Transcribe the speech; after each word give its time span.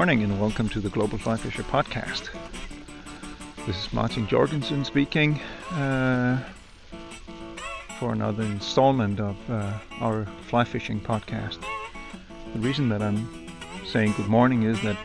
morning 0.00 0.22
and 0.22 0.40
welcome 0.40 0.66
to 0.66 0.80
the 0.80 0.88
Global 0.88 1.18
Fly 1.18 1.36
Fisher 1.36 1.62
podcast. 1.62 2.30
This 3.66 3.76
is 3.76 3.92
Martin 3.92 4.26
Joergensen 4.26 4.86
speaking 4.86 5.38
uh, 5.72 6.42
for 7.98 8.14
another 8.14 8.44
installment 8.44 9.20
of 9.20 9.36
uh, 9.50 9.78
our 10.00 10.24
fly 10.46 10.64
fishing 10.64 11.02
podcast. 11.02 11.62
The 12.54 12.60
reason 12.60 12.88
that 12.88 13.02
I'm 13.02 13.46
saying 13.84 14.14
good 14.16 14.28
morning 14.28 14.62
is 14.62 14.80
that 14.84 14.96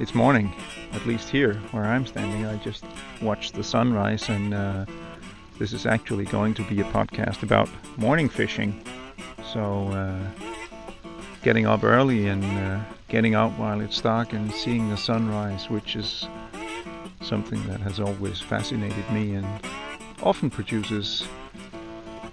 it's 0.00 0.12
morning, 0.12 0.52
at 0.90 1.06
least 1.06 1.28
here 1.28 1.54
where 1.70 1.84
I'm 1.84 2.04
standing. 2.04 2.46
I 2.46 2.56
just 2.56 2.84
watched 3.22 3.54
the 3.54 3.62
sunrise, 3.62 4.28
and 4.28 4.52
uh, 4.52 4.86
this 5.60 5.72
is 5.72 5.86
actually 5.86 6.24
going 6.24 6.52
to 6.54 6.64
be 6.64 6.80
a 6.80 6.84
podcast 6.86 7.44
about 7.44 7.68
morning 7.96 8.28
fishing. 8.28 8.82
So, 9.52 9.86
uh, 9.90 10.18
getting 11.46 11.64
up 11.64 11.84
early 11.84 12.26
and 12.26 12.42
uh, 12.42 12.82
getting 13.06 13.36
out 13.36 13.52
while 13.52 13.80
it's 13.80 14.00
dark 14.00 14.32
and 14.32 14.50
seeing 14.50 14.90
the 14.90 14.96
sunrise, 14.96 15.70
which 15.70 15.94
is 15.94 16.26
something 17.20 17.64
that 17.68 17.78
has 17.78 18.00
always 18.00 18.40
fascinated 18.40 19.08
me 19.12 19.32
and 19.32 19.46
often 20.24 20.50
produces 20.50 21.24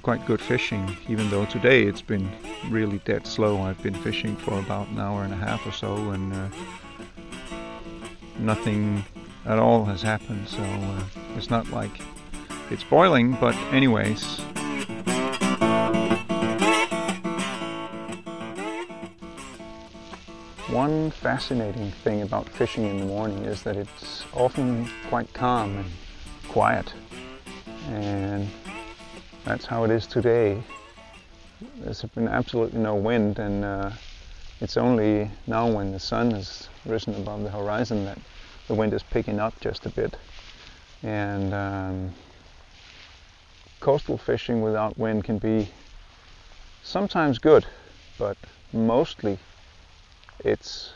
quite 0.02 0.26
good 0.26 0.42
fishing, 0.42 0.98
even 1.08 1.30
though 1.30 1.46
today 1.46 1.84
it's 1.84 2.02
been 2.02 2.28
really 2.70 2.98
dead 3.06 3.28
slow. 3.28 3.62
I've 3.62 3.84
been 3.84 3.94
fishing 3.94 4.36
for 4.36 4.58
about 4.58 4.88
an 4.88 4.98
hour 4.98 5.22
and 5.22 5.32
a 5.32 5.38
half 5.38 5.64
or 5.68 5.72
so, 5.72 5.96
and 6.10 6.34
uh, 6.34 6.50
nothing 8.40 9.06
at 9.46 9.60
all 9.60 9.86
has 9.86 10.02
happened. 10.02 10.48
So 10.48 10.64
uh, 10.64 11.04
it's 11.38 11.52
not 11.52 11.70
like 11.70 12.02
it's 12.72 12.84
boiling, 12.84 13.34
but 13.34 13.54
anyways. 13.72 14.42
One 20.74 21.12
fascinating 21.12 21.92
thing 22.04 22.24
about 22.24 22.50
fishing 22.50 22.86
in 22.86 22.98
the 22.98 23.06
morning 23.06 23.46
is 23.46 23.62
that 23.62 23.78
it's 23.78 24.26
often 24.34 24.90
quite 25.08 25.32
calm 25.32 25.78
and 25.78 25.92
quiet. 26.48 26.92
And 27.90 28.50
that's 29.46 29.68
how 29.68 29.84
it 29.84 29.92
is 29.92 30.08
today. 30.08 30.64
There's 31.78 32.02
been 32.02 32.28
absolutely 32.28 32.80
no 32.80 32.96
wind, 32.96 33.38
and 33.38 33.64
uh, 33.64 33.92
it's 34.62 34.76
only 34.76 35.30
now 35.46 35.70
when 35.70 35.92
the 35.92 36.00
sun 36.00 36.32
has 36.32 36.70
risen 36.88 37.14
above 37.14 37.44
the 37.44 37.52
horizon 37.52 38.04
that 38.06 38.18
the 38.68 38.74
wind 38.74 38.96
is 38.96 39.04
picking 39.04 39.40
up 39.40 39.54
just 39.60 39.86
a 39.86 39.90
bit. 39.90 40.18
And 41.04 41.54
um, 41.54 42.12
coastal 43.80 44.18
fishing 44.18 44.64
without 44.64 44.98
wind 44.98 45.24
can 45.24 45.38
be 45.38 45.70
sometimes 46.82 47.38
good, 47.38 47.64
but 48.18 48.38
mostly 48.74 49.38
it's 50.40 50.94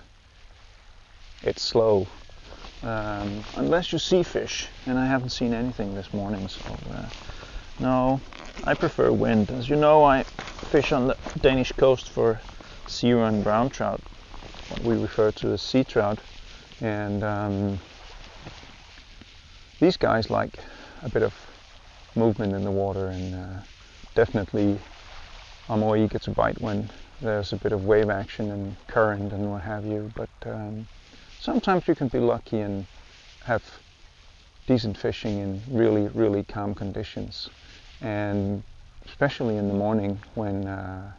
it's 1.43 1.61
slow. 1.61 2.07
Um, 2.83 3.43
unless 3.55 3.91
you 3.91 3.99
see 3.99 4.23
fish, 4.23 4.67
and 4.85 4.99
I 4.99 5.05
haven't 5.05 5.29
seen 5.29 5.53
anything 5.53 5.95
this 5.95 6.13
morning, 6.13 6.47
so 6.47 6.61
uh, 6.93 7.09
no, 7.79 8.21
I 8.63 8.73
prefer 8.73 9.11
wind. 9.11 9.49
As 9.51 9.69
you 9.69 9.75
know, 9.75 10.03
I 10.03 10.23
fish 10.23 10.91
on 10.91 11.07
the 11.07 11.17
Danish 11.41 11.71
coast 11.71 12.09
for 12.09 12.39
sea 12.87 13.13
run 13.13 13.41
brown 13.43 13.69
trout, 13.69 14.01
what 14.69 14.81
we 14.81 14.95
refer 14.95 15.31
to 15.31 15.53
as 15.53 15.61
sea 15.61 15.83
trout. 15.83 16.19
And 16.81 17.23
um, 17.23 17.79
these 19.79 19.97
guys 19.97 20.29
like 20.29 20.59
a 21.03 21.09
bit 21.09 21.23
of 21.23 21.33
movement 22.15 22.53
in 22.53 22.63
the 22.63 22.71
water 22.71 23.07
and 23.07 23.35
uh, 23.35 23.61
definitely 24.15 24.79
are 25.69 25.77
more 25.77 25.97
eager 25.97 26.19
to 26.19 26.31
bite 26.31 26.59
when 26.61 26.89
there's 27.21 27.53
a 27.53 27.57
bit 27.57 27.71
of 27.71 27.85
wave 27.85 28.09
action 28.09 28.51
and 28.51 28.75
current 28.87 29.33
and 29.33 29.51
what 29.51 29.61
have 29.61 29.85
you. 29.85 30.11
But 30.15 30.29
um, 30.45 30.87
sometimes 31.39 31.87
you 31.87 31.95
can 31.95 32.07
be 32.07 32.19
lucky 32.19 32.59
and 32.59 32.85
have 33.45 33.63
decent 34.65 34.97
fishing 34.97 35.39
in 35.39 35.61
really, 35.69 36.07
really 36.09 36.43
calm 36.43 36.73
conditions 36.75 37.49
and 38.01 38.63
especially 39.05 39.57
in 39.57 39.67
the 39.67 39.73
morning 39.73 40.19
when 40.35 40.67
uh, 40.67 41.11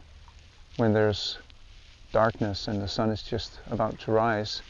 when 0.77 0.93
there's 0.93 1.37
darkness 2.11 2.67
and 2.67 2.81
the 2.81 2.87
sun 2.87 3.09
is 3.09 3.21
just 3.21 3.59
about 3.69 3.99
to 3.99 4.11
rise, 4.11 4.61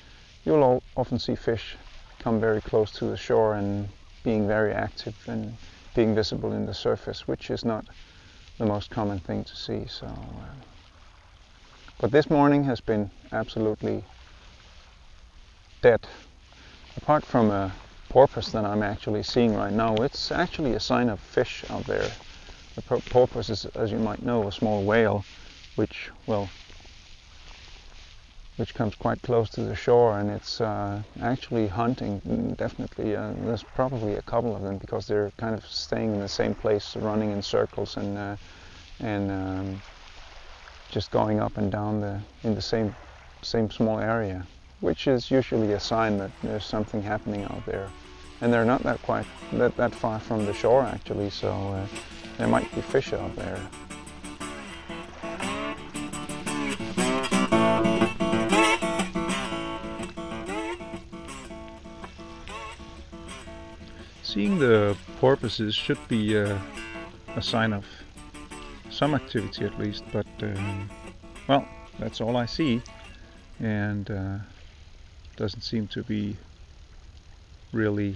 you'll 0.46 0.82
often 0.98 1.20
see 1.20 1.36
fish 1.36 1.78
come 2.20 2.40
very 2.40 2.62
close 2.62 2.92
to 2.92 3.06
the 3.06 3.18
shore 3.18 3.54
and 3.56 3.88
being 4.24 4.48
very 4.48 4.74
active 4.74 5.16
and 5.28 5.56
being 5.96 6.16
visible 6.16 6.52
in 6.54 6.66
the 6.66 6.74
surface, 6.74 7.28
which 7.28 7.50
is 7.50 7.64
not 7.64 7.86
the 8.60 8.66
most 8.66 8.92
common 8.92 9.20
thing 9.20 9.44
to 9.46 9.56
see. 9.56 9.86
So, 9.88 10.06
uh, 10.06 10.46
but 11.98 12.12
this 12.12 12.30
morning 12.30 12.66
has 12.66 12.82
been 12.82 13.10
absolutely 13.32 14.04
dead. 15.82 16.02
Apart 16.98 17.26
from 17.26 17.52
a 17.52 17.72
porpoise 18.10 18.52
that 18.52 18.66
I'm 18.66 18.84
actually 18.84 19.24
seeing 19.24 19.56
right 19.56 19.72
now, 19.72 19.96
it's 19.96 20.32
actually 20.32 20.74
a 20.74 20.80
sign 20.80 21.08
of 21.10 21.22
fish 21.22 21.64
out 21.70 21.86
there. 21.86 22.12
The 22.76 22.82
porpoise 22.82 23.50
is, 23.50 23.66
as 23.76 23.92
you 23.92 23.98
might 23.98 24.22
know, 24.24 24.48
a 24.48 24.52
small 24.52 24.84
whale, 24.84 25.24
which, 25.76 26.10
well, 26.28 26.50
which 28.60 28.76
comes 28.76 28.94
quite 28.96 29.22
close 29.22 29.50
to 29.50 29.62
the 29.62 29.76
shore 29.76 30.20
and 30.20 30.30
it's 30.30 30.62
uh, 30.62 31.02
actually 31.22 31.68
hunting 31.68 32.20
definitely 32.58 33.16
uh, 33.16 33.32
there's 33.46 33.64
probably 33.64 34.16
a 34.16 34.22
couple 34.24 34.56
of 34.56 34.62
them 34.62 34.78
because 34.78 35.08
they're 35.08 35.32
kind 35.38 35.56
of 35.56 35.66
staying 35.66 36.14
in 36.16 36.20
the 36.20 36.34
same 36.42 36.54
place 36.54 36.96
running 36.98 37.32
in 37.32 37.42
circles 37.42 37.98
and 37.98 38.18
uh, 38.18 38.36
and 39.00 39.32
um, 39.32 39.82
just 40.92 41.10
going 41.10 41.40
up 41.40 41.58
and 41.58 41.72
down 41.72 42.02
the 42.02 42.20
in 42.44 42.54
the 42.54 42.62
same 42.62 42.94
same 43.42 43.72
small 43.72 44.00
area 44.00 44.46
which 44.82 45.08
is 45.08 45.30
usually 45.30 45.74
a 45.74 45.80
sign 45.80 46.18
that 46.18 46.32
there's 46.42 46.66
something 46.66 47.02
happening 47.02 47.44
out 47.44 47.66
there. 47.66 47.90
And 48.42 48.54
they're 48.54 48.66
not 48.66 48.84
that 48.84 49.02
quite 49.02 49.26
that, 49.54 49.76
that 49.76 49.94
far 49.94 50.20
from 50.20 50.46
the 50.46 50.54
shore 50.54 50.84
actually, 50.84 51.30
so 51.30 51.50
uh, 51.50 51.86
there 52.38 52.48
might 52.48 52.74
be 52.74 52.82
fish 52.82 53.12
out 53.12 53.36
there. 53.36 53.60
Seeing 64.40 64.58
the 64.58 64.96
porpoises 65.20 65.76
should 65.76 65.98
be 66.08 66.38
uh, 66.38 66.58
a 67.36 67.42
sign 67.42 67.74
of 67.74 67.86
some 68.90 69.14
activity 69.14 69.66
at 69.66 69.78
least, 69.78 70.06
but 70.14 70.28
um, 70.42 70.90
well, 71.50 71.68
that's 72.00 72.22
all 72.22 72.38
I 72.38 72.46
see. 72.46 72.82
And 73.60 74.10
uh, 74.10 74.38
doesn't 75.36 75.60
seem 75.60 75.88
to 75.88 76.04
be 76.04 76.38
really 77.74 78.16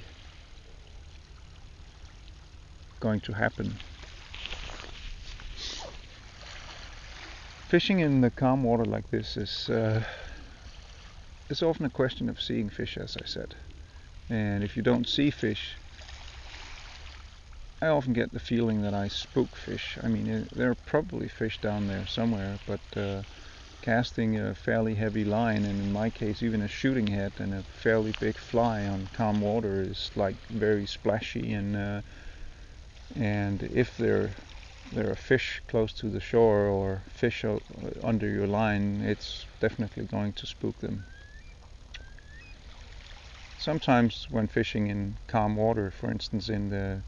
going 3.01 3.19
to 3.19 3.33
happen. 3.33 3.73
Fishing 7.67 7.99
in 7.99 8.21
the 8.21 8.29
calm 8.29 8.63
water 8.63 8.85
like 8.85 9.11
this 9.11 9.35
is 9.35 9.69
uh, 9.69 10.01
is 11.49 11.61
often 11.61 11.85
a 11.85 11.89
question 11.89 12.29
of 12.29 12.41
seeing 12.41 12.69
fish, 12.69 12.95
as 12.95 13.17
I 13.21 13.25
said. 13.25 13.55
And 14.29 14.63
if 14.63 14.77
you 14.77 14.83
don't 14.83 15.05
see 15.05 15.29
fish, 15.29 15.75
I 17.83 17.89
often 17.89 18.13
get 18.13 18.31
the 18.31 18.39
feeling 18.39 18.81
that 18.83 18.93
I 18.93 19.09
spook 19.09 19.57
fish. 19.57 19.97
I 20.01 20.07
mean, 20.07 20.31
uh, 20.31 20.45
there 20.55 20.69
are 20.71 20.75
probably 20.85 21.27
fish 21.27 21.59
down 21.59 21.87
there 21.87 22.07
somewhere, 22.07 22.57
but 22.65 22.79
uh, 22.95 23.23
casting 23.81 24.39
a 24.39 24.55
fairly 24.55 24.95
heavy 24.95 25.25
line 25.25 25.65
and 25.65 25.81
in 25.81 25.91
my 25.91 26.09
case 26.09 26.41
even 26.41 26.61
a 26.61 26.67
shooting 26.69 27.07
head 27.07 27.33
and 27.39 27.53
a 27.53 27.61
fairly 27.81 28.13
big 28.21 28.37
fly 28.37 28.85
on 28.85 29.09
calm 29.11 29.41
water 29.41 29.81
is 29.81 30.11
like 30.15 30.37
very 30.49 30.85
splashy 30.85 31.51
and 31.51 31.75
uh, 31.75 32.01
and 33.17 33.63
if 33.63 33.97
there 33.97 34.31
there 34.93 35.11
are 35.11 35.15
fish 35.15 35.61
close 35.67 35.91
to 35.91 36.07
the 36.09 36.21
shore 36.21 36.67
or 36.67 37.01
fish 37.09 37.43
under 38.01 38.29
your 38.29 38.47
line 38.47 39.01
it's 39.01 39.45
definitely 39.59 40.05
going 40.05 40.31
to 40.31 40.45
spook 40.45 40.79
them 40.79 41.03
sometimes 43.57 44.27
when 44.31 44.47
fishing 44.47 44.87
in 44.87 45.17
calm 45.27 45.57
water 45.57 45.91
for 45.91 46.09
instance 46.09 46.47
in 46.47 46.69
the 46.69 47.01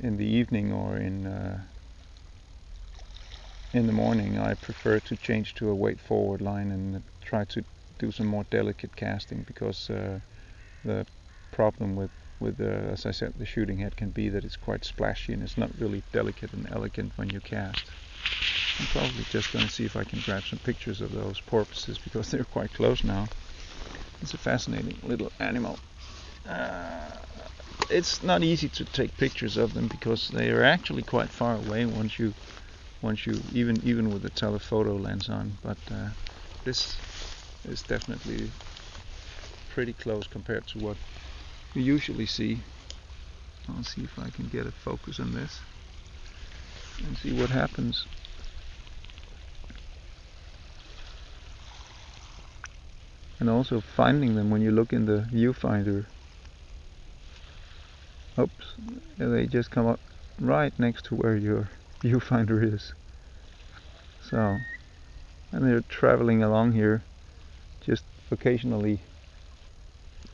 in 0.00 0.16
the 0.16 0.26
evening 0.26 0.72
or 0.72 0.96
in 0.96 1.26
uh, 1.26 1.60
in 3.72 3.86
the 3.86 3.92
morning 3.92 4.38
I 4.38 4.54
prefer 4.54 5.00
to 5.00 5.16
change 5.16 5.54
to 5.54 5.68
a 5.68 5.74
weight 5.74 6.00
forward 6.00 6.40
line 6.40 6.70
and 6.70 7.02
try 7.22 7.44
to 7.44 7.64
do 7.98 8.10
some 8.10 8.26
more 8.26 8.44
delicate 8.44 8.94
casting 8.96 9.42
because 9.42 9.90
uh, 9.90 10.20
the 10.84 11.06
problem 11.50 11.96
with 11.96 12.10
with 12.38 12.60
uh, 12.60 12.92
as 12.92 13.06
I 13.06 13.10
said 13.10 13.34
the 13.36 13.46
shooting 13.46 13.78
head 13.78 13.96
can 13.96 14.10
be 14.10 14.28
that 14.28 14.44
it's 14.44 14.56
quite 14.56 14.84
splashy 14.84 15.32
and 15.32 15.42
it's 15.42 15.56
not 15.56 15.70
really 15.78 16.02
delicate 16.12 16.52
and 16.52 16.68
elegant 16.70 17.12
when 17.16 17.30
you 17.30 17.40
cast. 17.40 17.90
I'm 18.78 18.86
probably 18.88 19.24
just 19.30 19.52
going 19.52 19.66
to 19.66 19.72
see 19.72 19.84
if 19.84 19.96
I 19.96 20.04
can 20.04 20.20
grab 20.20 20.46
some 20.46 20.58
pictures 20.58 21.00
of 21.00 21.12
those 21.12 21.40
porpoises 21.40 21.98
because 21.98 22.30
they're 22.30 22.44
quite 22.44 22.74
close 22.74 23.02
now. 23.02 23.26
It's 24.20 24.34
a 24.34 24.38
fascinating 24.38 24.98
little 25.02 25.32
animal. 25.40 25.78
Uh, 26.46 27.08
it's 27.90 28.22
not 28.22 28.42
easy 28.42 28.68
to 28.68 28.84
take 28.84 29.16
pictures 29.16 29.56
of 29.56 29.74
them 29.74 29.88
because 29.88 30.28
they 30.28 30.50
are 30.50 30.62
actually 30.62 31.02
quite 31.02 31.28
far 31.28 31.56
away 31.56 31.86
once 31.86 32.18
you 32.18 32.32
once 33.02 33.26
you 33.26 33.40
even 33.52 33.80
even 33.84 34.12
with 34.12 34.22
the 34.22 34.30
telephoto 34.30 34.94
lens 34.96 35.28
on 35.28 35.52
but 35.62 35.78
uh, 35.90 36.08
this 36.64 36.96
is 37.68 37.82
definitely 37.82 38.50
pretty 39.76 39.92
close 39.92 40.26
compared 40.26 40.66
to 40.66 40.78
what 40.78 40.96
you 41.74 41.82
usually 41.82 42.24
see. 42.24 42.60
I'll 43.68 43.84
see 43.84 44.04
if 44.04 44.18
I 44.18 44.30
can 44.30 44.48
get 44.48 44.66
a 44.66 44.72
focus 44.72 45.20
on 45.20 45.34
this 45.34 45.60
and 47.06 47.14
see 47.18 47.38
what 47.38 47.50
happens. 47.50 48.06
And 53.38 53.50
also 53.50 53.82
finding 53.82 54.34
them 54.34 54.48
when 54.48 54.62
you 54.62 54.70
look 54.70 54.94
in 54.94 55.04
the 55.04 55.26
viewfinder. 55.30 56.06
Oops, 58.38 58.74
they 59.16 59.46
just 59.46 59.70
come 59.70 59.86
up 59.86 60.00
right 60.38 60.78
next 60.78 61.06
to 61.06 61.14
where 61.14 61.36
your 61.36 61.70
viewfinder 62.02 62.62
is. 62.62 62.92
So, 64.28 64.58
and 65.52 65.64
they're 65.64 65.80
traveling 65.80 66.42
along 66.42 66.72
here, 66.72 67.02
just 67.80 68.04
occasionally 68.30 69.00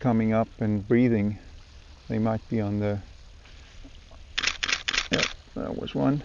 coming 0.00 0.32
up 0.32 0.48
and 0.58 0.86
breathing. 0.88 1.38
They 2.08 2.18
might 2.18 2.46
be 2.48 2.60
on 2.60 2.80
the, 2.80 2.98
yep, 5.12 5.26
that 5.54 5.80
was 5.80 5.94
one. 5.94 6.24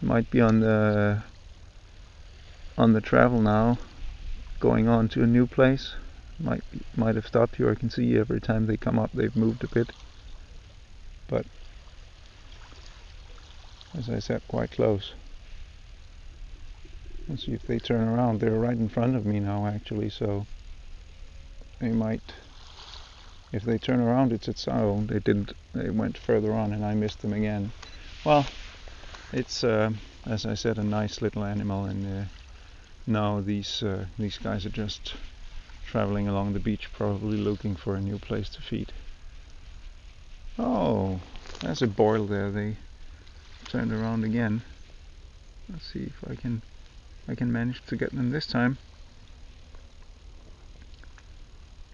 Might 0.00 0.30
be 0.30 0.40
on 0.40 0.60
the, 0.60 1.22
on 2.78 2.94
the 2.94 3.02
travel 3.02 3.42
now, 3.42 3.76
going 4.58 4.88
on 4.88 5.08
to 5.10 5.22
a 5.22 5.26
new 5.26 5.46
place. 5.46 5.94
Might, 6.40 6.64
might 6.96 7.14
have 7.14 7.26
stopped 7.26 7.56
here. 7.56 7.70
I 7.70 7.74
can 7.74 7.90
see 7.90 8.16
every 8.16 8.40
time 8.40 8.66
they 8.66 8.78
come 8.78 8.98
up 8.98 9.10
they've 9.12 9.36
moved 9.36 9.64
a 9.64 9.68
bit. 9.68 9.90
But 11.28 11.46
as 13.96 14.08
I 14.08 14.18
said, 14.18 14.42
quite 14.48 14.70
close. 14.70 15.12
Let's 17.28 17.46
see 17.46 17.52
if 17.52 17.62
they 17.62 17.78
turn 17.78 18.08
around. 18.08 18.40
They're 18.40 18.58
right 18.58 18.76
in 18.76 18.88
front 18.88 19.16
of 19.16 19.26
me 19.26 19.38
now, 19.38 19.66
actually, 19.66 20.10
so 20.10 20.46
they 21.78 21.90
might. 21.92 22.22
If 23.52 23.64
they 23.64 23.78
turn 23.78 24.00
around, 24.00 24.32
it's 24.32 24.48
at 24.48 24.58
so 24.58 25.04
they 25.06 25.18
didn't. 25.18 25.52
They 25.74 25.90
went 25.90 26.16
further 26.16 26.52
on, 26.52 26.72
and 26.72 26.84
I 26.84 26.94
missed 26.94 27.20
them 27.20 27.32
again. 27.32 27.70
Well, 28.24 28.46
it's 29.32 29.62
uh, 29.62 29.90
as 30.26 30.46
I 30.46 30.54
said, 30.54 30.78
a 30.78 30.84
nice 30.84 31.20
little 31.20 31.44
animal, 31.44 31.84
and 31.84 32.06
uh, 32.06 32.24
now 33.06 33.40
these 33.40 33.82
uh, 33.82 34.06
these 34.18 34.38
guys 34.38 34.64
are 34.64 34.70
just 34.70 35.14
traveling 35.86 36.28
along 36.28 36.54
the 36.54 36.60
beach, 36.60 36.88
probably 36.92 37.36
looking 37.36 37.76
for 37.76 37.94
a 37.94 38.00
new 38.00 38.18
place 38.18 38.48
to 38.50 38.62
feed. 38.62 38.92
Oh, 40.64 41.18
there's 41.60 41.82
a 41.82 41.88
boil 41.88 42.24
there. 42.24 42.48
They 42.52 42.76
turned 43.64 43.92
around 43.92 44.22
again. 44.22 44.62
Let's 45.68 45.92
see 45.92 46.04
if 46.04 46.30
I 46.30 46.36
can 46.36 46.62
I 47.26 47.34
can 47.34 47.50
manage 47.50 47.84
to 47.86 47.96
get 47.96 48.14
them 48.14 48.30
this 48.30 48.46
time. 48.46 48.78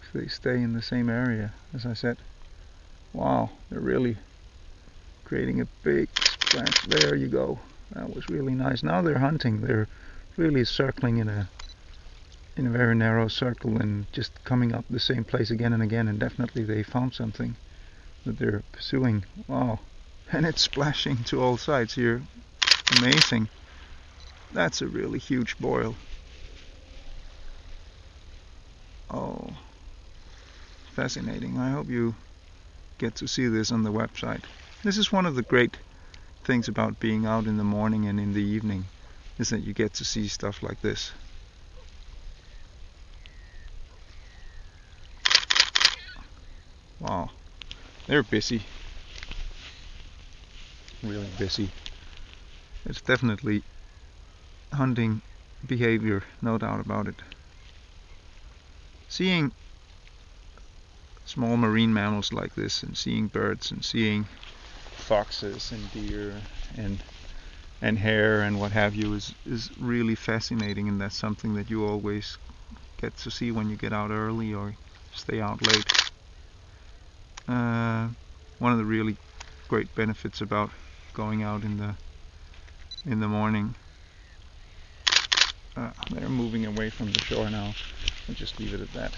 If 0.02 0.12
they 0.12 0.28
stay 0.28 0.56
in 0.56 0.74
the 0.74 0.82
same 0.82 1.08
area, 1.08 1.54
as 1.72 1.86
I 1.86 1.94
said. 1.94 2.18
Wow, 3.14 3.48
they're 3.70 3.80
really 3.80 4.18
creating 5.24 5.62
a 5.62 5.66
big 5.82 6.10
splash. 6.18 6.84
There 6.84 7.14
you 7.14 7.28
go. 7.28 7.60
That 7.92 8.14
was 8.14 8.28
really 8.28 8.54
nice. 8.54 8.82
Now 8.82 9.00
they're 9.00 9.18
hunting. 9.18 9.62
They're 9.62 9.88
really 10.36 10.66
circling 10.66 11.16
in 11.16 11.30
a 11.30 11.48
in 12.54 12.66
a 12.66 12.70
very 12.70 12.94
narrow 12.94 13.28
circle 13.28 13.80
and 13.80 14.12
just 14.12 14.44
coming 14.44 14.74
up 14.74 14.84
the 14.90 15.00
same 15.00 15.24
place 15.24 15.50
again 15.50 15.72
and 15.72 15.82
again 15.82 16.06
and 16.06 16.18
definitely 16.18 16.64
they 16.64 16.82
found 16.82 17.14
something 17.14 17.56
that 18.28 18.38
they're 18.38 18.62
pursuing. 18.72 19.24
Wow 19.48 19.80
and 20.32 20.46
it's 20.46 20.62
splashing 20.62 21.16
to 21.24 21.40
all 21.40 21.56
sides 21.56 21.94
here. 21.94 22.22
Amazing. 22.98 23.48
That's 24.52 24.82
a 24.82 24.86
really 24.86 25.18
huge 25.18 25.58
boil. 25.58 25.94
Oh, 29.10 29.50
fascinating. 30.92 31.58
I 31.58 31.70
hope 31.70 31.88
you 31.88 32.14
get 32.98 33.14
to 33.16 33.28
see 33.28 33.48
this 33.48 33.72
on 33.72 33.82
the 33.82 33.92
website. 33.92 34.42
This 34.84 34.98
is 34.98 35.12
one 35.12 35.26
of 35.26 35.34
the 35.34 35.42
great 35.42 35.76
things 36.44 36.68
about 36.68 37.00
being 37.00 37.26
out 37.26 37.46
in 37.46 37.56
the 37.56 37.64
morning 37.64 38.06
and 38.06 38.20
in 38.20 38.32
the 38.34 38.42
evening 38.42 38.84
is 39.38 39.50
that 39.50 39.60
you 39.60 39.72
get 39.72 39.94
to 39.94 40.04
see 40.04 40.28
stuff 40.28 40.62
like 40.62 40.80
this. 40.82 41.12
Wow, 47.00 47.30
they're 48.08 48.22
busy 48.24 48.60
really 51.02 51.28
busy. 51.38 51.68
It's 52.86 53.00
definitely 53.00 53.62
hunting 54.72 55.22
behavior, 55.66 56.22
no 56.42 56.58
doubt 56.58 56.80
about 56.80 57.08
it. 57.08 57.16
Seeing 59.08 59.52
small 61.24 61.56
marine 61.56 61.92
mammals 61.92 62.32
like 62.32 62.54
this 62.54 62.82
and 62.82 62.96
seeing 62.96 63.26
birds 63.26 63.70
and 63.70 63.84
seeing 63.84 64.26
foxes 64.96 65.72
and 65.72 65.90
deer 65.92 66.42
and 66.76 67.02
and 67.80 67.98
hare 67.98 68.42
and 68.42 68.58
what 68.58 68.72
have 68.72 68.94
you 68.94 69.12
is 69.14 69.34
is 69.46 69.70
really 69.78 70.14
fascinating 70.14 70.88
and 70.88 71.00
that's 71.00 71.16
something 71.16 71.54
that 71.54 71.70
you 71.70 71.86
always 71.86 72.38
get 73.00 73.16
to 73.16 73.30
see 73.30 73.52
when 73.52 73.70
you 73.70 73.76
get 73.76 73.92
out 73.92 74.10
early 74.10 74.52
or 74.52 74.74
stay 75.12 75.40
out 75.40 75.64
late. 75.66 76.07
Uh, 77.48 78.08
one 78.58 78.72
of 78.72 78.78
the 78.78 78.84
really 78.84 79.16
great 79.68 79.94
benefits 79.94 80.42
about 80.42 80.70
going 81.14 81.42
out 81.42 81.62
in 81.62 81.78
the 81.78 81.94
in 83.06 83.20
the 83.20 83.28
morning. 83.28 83.74
Uh, 85.76 85.90
they're 86.10 86.28
moving 86.28 86.66
away 86.66 86.90
from 86.90 87.10
the 87.12 87.20
shore 87.20 87.48
now. 87.48 87.74
I'll 88.28 88.34
just 88.34 88.60
leave 88.60 88.74
it 88.74 88.80
at 88.80 88.92
that. 88.92 89.14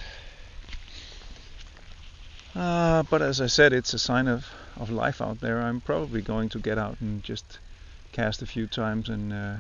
Uh, 2.55 3.03
but 3.11 3.23
as 3.23 3.41
I 3.41 3.47
said, 3.47 3.73
it's 3.73 3.95
a 3.95 3.99
sign 3.99 4.29
of, 4.29 4.47
of 4.77 4.91
life 4.91 5.21
out 5.21 5.41
there. 5.41 5.61
I'm 5.61 5.81
probably 5.81 6.21
going 6.21 6.49
to 6.51 6.59
get 6.59 6.79
out 6.79 7.01
and 7.01 7.23
just 7.23 7.59
cast 8.13 8.43
a 8.43 8.47
few 8.47 8.67
times 8.67 9.09
and 9.09 9.33
uh, 9.33 9.57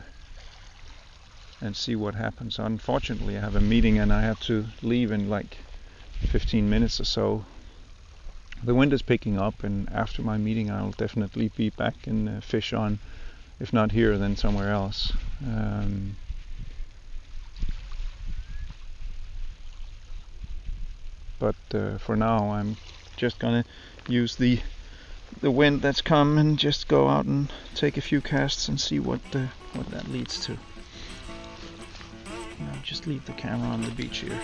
and 1.60 1.76
see 1.76 1.96
what 1.96 2.14
happens. 2.14 2.58
Unfortunately, 2.58 3.36
I 3.36 3.40
have 3.40 3.56
a 3.56 3.60
meeting 3.60 3.98
and 3.98 4.12
I 4.12 4.22
have 4.22 4.40
to 4.40 4.66
leave 4.82 5.10
in 5.10 5.28
like 5.28 5.56
15 6.30 6.70
minutes 6.70 7.00
or 7.00 7.04
so 7.04 7.44
the 8.62 8.74
wind 8.74 8.92
is 8.92 9.02
picking 9.02 9.38
up, 9.38 9.62
and 9.64 9.88
after 9.90 10.22
my 10.22 10.36
meeting, 10.36 10.70
I'll 10.70 10.92
definitely 10.92 11.50
be 11.56 11.70
back 11.70 12.06
and 12.06 12.28
uh, 12.28 12.40
fish 12.40 12.72
on, 12.72 12.98
if 13.58 13.72
not 13.72 13.92
here, 13.92 14.18
then 14.18 14.36
somewhere 14.36 14.70
else. 14.70 15.12
Um, 15.44 16.16
but 21.38 21.56
uh, 21.72 21.98
for 21.98 22.16
now, 22.16 22.50
I'm 22.50 22.76
just 23.16 23.38
gonna 23.38 23.64
use 24.08 24.36
the 24.36 24.60
the 25.40 25.50
wind 25.50 25.80
that's 25.80 26.02
come 26.02 26.38
and 26.38 26.58
just 26.58 26.88
go 26.88 27.08
out 27.08 27.24
and 27.24 27.50
take 27.74 27.96
a 27.96 28.00
few 28.00 28.20
casts 28.20 28.68
and 28.68 28.80
see 28.80 28.98
what 28.98 29.20
uh, 29.34 29.46
what 29.74 29.86
that 29.90 30.08
leads 30.08 30.44
to. 30.46 30.56
Just 32.82 33.06
leave 33.06 33.24
the 33.24 33.32
camera 33.32 33.68
on 33.68 33.82
the 33.82 33.90
beach 33.92 34.18
here. 34.18 34.40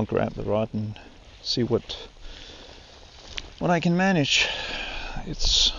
I'll 0.00 0.06
grab 0.06 0.32
the 0.32 0.44
rod 0.44 0.70
and 0.72 0.98
see 1.42 1.62
what 1.62 2.08
what 3.58 3.70
I 3.70 3.80
can 3.80 3.98
manage. 3.98 4.48
It's 5.26 5.74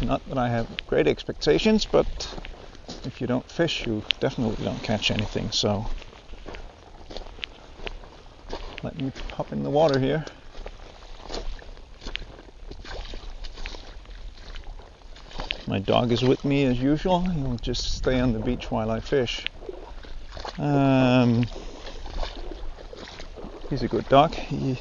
not 0.00 0.24
that 0.28 0.38
I 0.38 0.48
have 0.48 0.68
great 0.86 1.08
expectations, 1.08 1.84
but 1.90 2.06
if 3.04 3.20
you 3.20 3.26
don't 3.26 3.44
fish, 3.50 3.84
you 3.84 4.04
definitely 4.20 4.64
don't 4.64 4.80
catch 4.84 5.10
anything. 5.10 5.50
So 5.50 5.86
let 8.84 8.96
me 8.96 9.10
hop 9.32 9.50
in 9.50 9.64
the 9.64 9.70
water 9.70 9.98
here. 9.98 10.24
My 15.66 15.80
dog 15.80 16.12
is 16.12 16.22
with 16.22 16.44
me 16.44 16.64
as 16.66 16.78
usual. 16.78 17.22
He'll 17.22 17.56
just 17.56 17.96
stay 17.96 18.20
on 18.20 18.32
the 18.32 18.38
beach 18.38 18.70
while 18.70 18.92
I 18.92 19.00
fish. 19.00 19.44
Um, 20.58 21.44
he's 23.68 23.82
a 23.82 23.88
good 23.88 24.08
dog. 24.08 24.34
He 24.34 24.78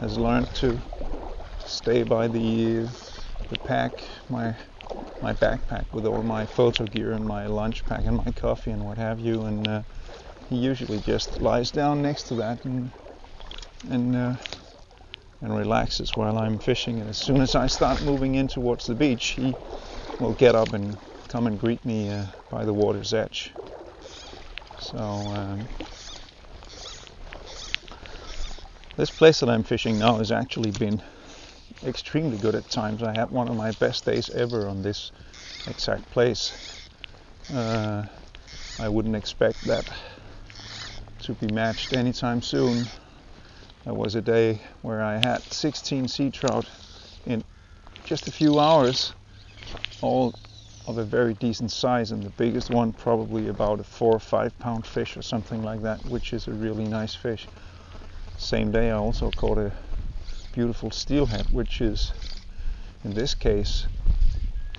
has 0.00 0.16
learned 0.16 0.52
to 0.54 0.80
stay 1.64 2.02
by 2.02 2.28
the 2.28 2.86
the 3.48 3.56
pack, 3.64 4.02
my 4.28 4.54
my 5.20 5.32
backpack 5.34 5.84
with 5.92 6.06
all 6.06 6.22
my 6.22 6.46
photo 6.46 6.86
gear 6.86 7.12
and 7.12 7.26
my 7.26 7.46
lunch 7.46 7.84
pack 7.84 8.04
and 8.06 8.16
my 8.16 8.32
coffee 8.32 8.70
and 8.70 8.84
what 8.84 8.96
have 8.96 9.18
you. 9.18 9.42
And 9.44 9.66
uh, 9.68 9.82
he 10.48 10.56
usually 10.56 11.00
just 11.00 11.40
lies 11.40 11.70
down 11.70 12.00
next 12.02 12.24
to 12.28 12.34
that 12.36 12.64
and 12.64 12.90
and 13.88 14.16
uh, 14.16 14.36
and 15.42 15.56
relaxes 15.56 16.16
while 16.16 16.38
I'm 16.38 16.58
fishing. 16.58 17.00
And 17.00 17.08
as 17.08 17.18
soon 17.18 17.40
as 17.40 17.54
I 17.54 17.66
start 17.66 18.02
moving 18.02 18.36
in 18.36 18.48
towards 18.48 18.86
the 18.86 18.94
beach, 18.94 19.26
he 19.30 19.56
will 20.18 20.34
get 20.34 20.54
up 20.54 20.72
and 20.72 20.96
come 21.28 21.46
and 21.46 21.58
greet 21.58 21.84
me 21.84 22.08
uh, 22.08 22.26
by 22.50 22.64
the 22.64 22.74
water's 22.74 23.12
edge. 23.14 23.52
So 24.78 24.98
um, 24.98 25.68
this 29.00 29.10
place 29.10 29.40
that 29.40 29.48
I'm 29.48 29.62
fishing 29.62 29.98
now 29.98 30.18
has 30.18 30.30
actually 30.30 30.72
been 30.72 31.00
extremely 31.86 32.36
good 32.36 32.54
at 32.54 32.68
times. 32.68 33.02
I 33.02 33.14
had 33.14 33.30
one 33.30 33.48
of 33.48 33.56
my 33.56 33.72
best 33.72 34.04
days 34.04 34.28
ever 34.28 34.68
on 34.68 34.82
this 34.82 35.10
exact 35.66 36.10
place. 36.10 36.52
Uh, 37.50 38.04
I 38.78 38.90
wouldn't 38.90 39.16
expect 39.16 39.66
that 39.66 39.90
to 41.20 41.32
be 41.32 41.48
matched 41.54 41.94
anytime 41.94 42.42
soon. 42.42 42.90
There 43.86 43.94
was 43.94 44.16
a 44.16 44.20
day 44.20 44.60
where 44.82 45.02
I 45.02 45.16
had 45.16 45.50
16 45.50 46.06
sea 46.06 46.28
trout 46.28 46.66
in 47.24 47.42
just 48.04 48.28
a 48.28 48.30
few 48.30 48.58
hours, 48.58 49.14
all 50.02 50.34
of 50.86 50.98
a 50.98 51.04
very 51.04 51.32
decent 51.32 51.72
size, 51.72 52.10
and 52.10 52.22
the 52.22 52.30
biggest 52.36 52.68
one 52.68 52.92
probably 52.92 53.48
about 53.48 53.80
a 53.80 53.84
four 53.84 54.14
or 54.14 54.20
five 54.20 54.58
pound 54.58 54.86
fish 54.86 55.16
or 55.16 55.22
something 55.22 55.62
like 55.62 55.80
that, 55.84 56.04
which 56.04 56.34
is 56.34 56.48
a 56.48 56.52
really 56.52 56.84
nice 56.84 57.14
fish. 57.14 57.46
Same 58.40 58.72
day 58.72 58.90
I 58.90 58.94
also 58.94 59.30
caught 59.30 59.58
a 59.58 59.70
beautiful 60.52 60.90
steelhead, 60.90 61.52
which 61.52 61.82
is 61.82 62.10
in 63.04 63.12
this 63.12 63.34
case 63.34 63.86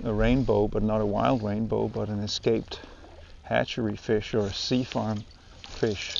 a 0.02 0.12
rainbow, 0.12 0.66
but 0.66 0.82
not 0.82 1.00
a 1.00 1.06
wild 1.06 1.44
rainbow, 1.44 1.86
but 1.86 2.08
an 2.08 2.18
escaped 2.18 2.80
hatchery 3.44 3.94
fish 3.96 4.34
or 4.34 4.46
a 4.46 4.52
sea 4.52 4.82
farm 4.82 5.24
fish, 5.68 6.18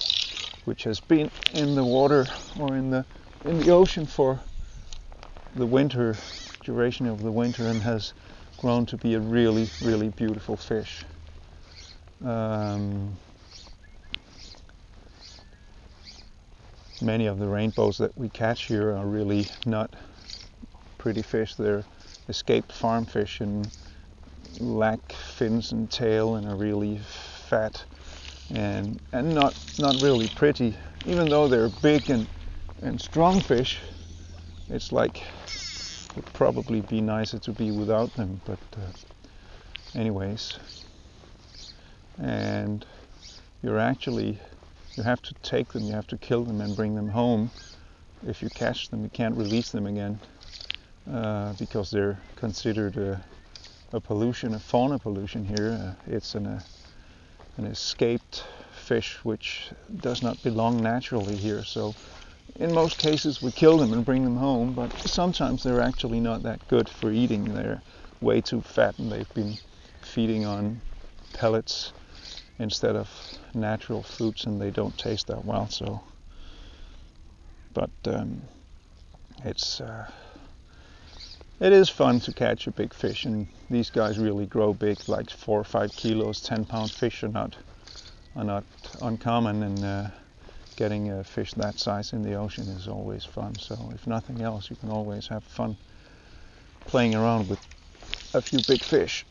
which 0.67 0.85
has 0.85 1.01
been 1.01 1.33
in 1.53 1.75
the 1.75 1.85
water 1.85 2.27
or 2.61 2.77
in 2.77 2.91
the 2.91 3.05
in 3.45 3.59
the 3.59 3.73
ocean 3.73 4.07
for 4.07 4.39
the 5.57 5.67
winter 5.67 6.17
duration 6.63 7.07
of 7.07 7.23
the 7.25 7.33
winter 7.33 7.67
and 7.67 7.83
has 7.83 8.15
grown 8.57 8.87
to 8.87 8.97
be 8.97 9.15
a 9.15 9.21
really 9.21 9.69
really 9.81 10.11
beautiful 10.11 10.57
fish. 10.57 11.05
Um, 12.25 13.19
many 17.03 17.27
of 17.27 17.39
the 17.39 17.47
rainbows 17.47 17.99
that 17.99 18.17
we 18.17 18.29
catch 18.29 18.67
here 18.67 18.97
are 18.97 19.07
really 19.07 19.47
not 19.67 19.95
pretty 20.99 21.23
fish. 21.23 21.55
They're 21.55 21.85
escaped 22.29 22.73
farm 22.73 23.05
fish 23.05 23.41
and 23.41 23.71
lack 24.61 25.13
fins 25.13 25.73
and 25.73 25.91
tail 25.91 26.37
and 26.37 26.47
are 26.47 26.57
really 26.57 27.01
fat 27.49 27.85
and 28.51 29.01
and 29.13 29.35
not 29.35 29.55
not 29.79 30.01
really 30.01 30.29
pretty. 30.29 30.77
Even 31.07 31.29
though 31.29 31.49
they're 31.49 31.69
big 31.69 32.09
and 32.11 32.29
and 32.83 33.01
strong 33.01 33.41
fish, 33.41 33.81
it's 34.71 34.93
like 34.93 35.19
it 35.19 36.17
would 36.17 36.33
probably 36.33 36.81
be 36.83 37.01
nicer 37.01 37.39
to 37.39 37.53
be 37.53 37.71
without 37.71 38.13
them. 38.15 38.41
But 38.45 38.59
uh, 38.77 39.99
anyways, 39.99 40.59
and 42.19 42.85
you're 43.63 43.79
actually 43.79 44.39
you 44.97 45.03
have 45.03 45.23
to 45.23 45.35
take 45.43 45.73
them, 45.73 45.85
you 45.85 45.93
have 45.93 46.07
to 46.09 46.19
kill 46.19 46.45
them 46.45 46.61
and 46.61 46.77
bring 46.77 46.95
them 46.95 47.09
home. 47.09 47.51
If 48.27 48.43
you 48.43 48.51
catch 48.51 48.91
them, 48.91 49.03
you 49.03 49.09
can't 49.11 49.35
release 49.37 49.71
them 49.71 49.87
again 49.87 50.19
uh, 51.11 51.55
because 51.55 51.91
they're 51.91 52.19
considered 52.37 52.97
a, 52.97 53.25
a, 53.93 54.01
pollution, 54.01 54.55
a 54.55 54.59
fauna 54.59 54.99
pollution 54.99 55.45
here. 55.45 55.79
Uh, 55.81 56.13
it's 56.13 56.35
an, 56.35 56.47
uh, 56.47 56.61
an 57.57 57.65
escaped 57.65 58.45
fish 58.73 59.19
which 59.25 59.71
does 60.01 60.23
not 60.23 60.43
belong 60.43 60.83
naturally 60.83 61.37
here. 61.37 61.65
So 61.65 61.95
in 62.57 62.73
most 62.73 62.99
cases 62.99 63.41
we 63.41 63.51
kill 63.51 63.79
them 63.79 63.93
and 63.93 64.05
bring 64.05 64.25
them 64.25 64.37
home, 64.37 64.75
but 64.75 64.93
sometimes 64.93 65.63
they're 65.63 65.81
actually 65.81 66.21
not 66.21 66.43
that 66.43 66.67
good 66.69 66.89
for 66.89 67.11
eating. 67.11 67.45
They're 67.55 67.81
way 68.21 68.41
too 68.41 68.61
fat 68.61 68.99
and 68.99 69.11
they've 69.11 69.35
been 69.35 69.57
feeding 70.03 70.45
on 70.45 70.81
pellets 71.33 71.93
instead 72.59 72.95
of 72.95 73.09
natural 73.55 74.03
fruits 74.03 74.45
and 74.45 74.61
they 74.61 74.71
don't 74.71 74.97
taste 74.99 75.27
that 75.29 75.45
well 75.45 75.69
so. 75.69 76.01
But 77.75 77.91
um, 78.05 78.43
it's 79.45 79.81
uh, 79.81 80.11
it 81.61 81.73
is 81.73 81.89
fun 81.89 82.21
to 82.21 82.33
catch 82.33 82.67
a 82.67 82.71
big 82.71 82.93
fish 82.93 83.25
and 83.25 83.47
these 83.71 83.91
guys 83.91 84.19
really 84.19 84.47
grow 84.47 84.73
big 84.73 84.99
like 85.09 85.31
four 85.31 85.61
or 85.61 85.65
five 85.65 85.93
kilos 85.93 86.41
10 86.41 86.65
pound 86.65 86.91
fish 86.91 87.23
are 87.23 87.29
not 87.29 87.57
are 88.37 88.45
not 88.45 88.65
uncommon 89.01 89.63
and 89.63 89.85
uh, 89.85 90.09
getting 90.77 91.11
a 91.11 91.23
fish 91.23 91.53
that 91.55 91.79
size 91.79 92.13
in 92.13 92.23
the 92.23 92.35
ocean 92.35 92.67
is 92.69 92.89
always 92.89 93.25
fun. 93.25 93.55
So 93.59 93.93
if 93.95 94.07
nothing 94.07 94.43
else 94.43 94.71
you 94.71 94.77
can 94.77 94.91
always 94.91 95.27
have 95.29 95.45
fun 95.45 95.77
playing 96.87 97.15
around 97.15 97.49
with 97.49 97.61
a 98.35 98.43
few 98.43 98.59
big 98.67 98.83
fish 98.83 99.25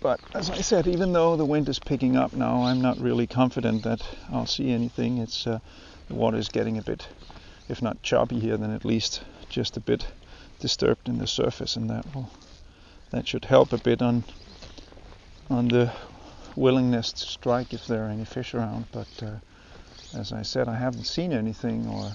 but 0.00 0.20
as 0.34 0.50
I 0.50 0.60
said, 0.60 0.86
even 0.86 1.12
though 1.12 1.36
the 1.36 1.44
wind 1.44 1.68
is 1.68 1.78
picking 1.78 2.16
up 2.16 2.32
now, 2.32 2.62
I'm 2.62 2.80
not 2.80 2.98
really 2.98 3.26
confident 3.26 3.82
that 3.84 4.02
I'll 4.32 4.46
see 4.46 4.70
anything. 4.70 5.18
It's 5.18 5.46
uh, 5.46 5.58
the 6.08 6.14
water 6.14 6.38
is 6.38 6.48
getting 6.48 6.78
a 6.78 6.82
bit, 6.82 7.06
if 7.68 7.82
not 7.82 8.02
choppy 8.02 8.40
here, 8.40 8.56
then 8.56 8.70
at 8.70 8.84
least 8.84 9.22
just 9.48 9.76
a 9.76 9.80
bit 9.80 10.06
disturbed 10.58 11.08
in 11.08 11.18
the 11.18 11.26
surface, 11.26 11.76
and 11.76 11.90
that 11.90 12.14
will 12.14 12.30
that 13.10 13.28
should 13.28 13.44
help 13.44 13.72
a 13.72 13.78
bit 13.78 14.00
on 14.00 14.24
on 15.48 15.68
the 15.68 15.92
willingness 16.56 17.12
to 17.12 17.26
strike 17.26 17.74
if 17.74 17.86
there 17.86 18.04
are 18.04 18.10
any 18.10 18.24
fish 18.24 18.54
around. 18.54 18.86
But 18.92 19.08
uh, 19.22 20.18
as 20.18 20.32
I 20.32 20.42
said, 20.42 20.68
I 20.68 20.76
haven't 20.76 21.04
seen 21.04 21.32
anything 21.32 21.86
or 21.86 22.12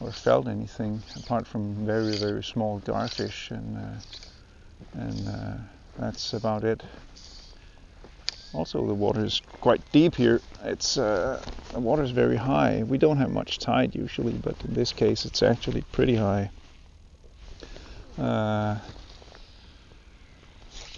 or 0.00 0.10
felt 0.10 0.48
anything 0.48 1.02
apart 1.16 1.46
from 1.46 1.86
very 1.86 2.16
very 2.16 2.42
small 2.42 2.80
garfish 2.80 3.50
and 3.50 3.76
uh, 3.76 5.00
and 5.00 5.28
uh, 5.28 5.54
that's 5.98 6.32
about 6.32 6.64
it. 6.64 6.82
Also, 8.54 8.86
the 8.86 8.94
water 8.94 9.24
is 9.24 9.42
quite 9.60 9.80
deep 9.90 10.14
here. 10.14 10.40
It's 10.62 10.96
uh, 10.96 11.42
the 11.72 11.80
water 11.80 12.04
is 12.04 12.12
very 12.12 12.36
high. 12.36 12.84
We 12.84 12.98
don't 12.98 13.16
have 13.16 13.32
much 13.32 13.58
tide 13.58 13.94
usually, 13.94 14.32
but 14.32 14.54
in 14.64 14.74
this 14.74 14.92
case, 14.92 15.24
it's 15.24 15.42
actually 15.42 15.82
pretty 15.90 16.14
high. 16.14 16.50
Uh, 18.16 18.78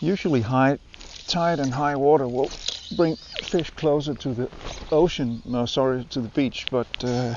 usually, 0.00 0.42
high 0.42 0.78
tide 1.26 1.58
and 1.58 1.72
high 1.72 1.96
water 1.96 2.28
will 2.28 2.50
bring 2.94 3.16
fish 3.16 3.70
closer 3.70 4.14
to 4.14 4.34
the 4.34 4.50
ocean. 4.92 5.40
No, 5.46 5.64
sorry, 5.64 6.04
to 6.10 6.20
the 6.20 6.28
beach, 6.28 6.66
but 6.70 7.04
uh, 7.04 7.34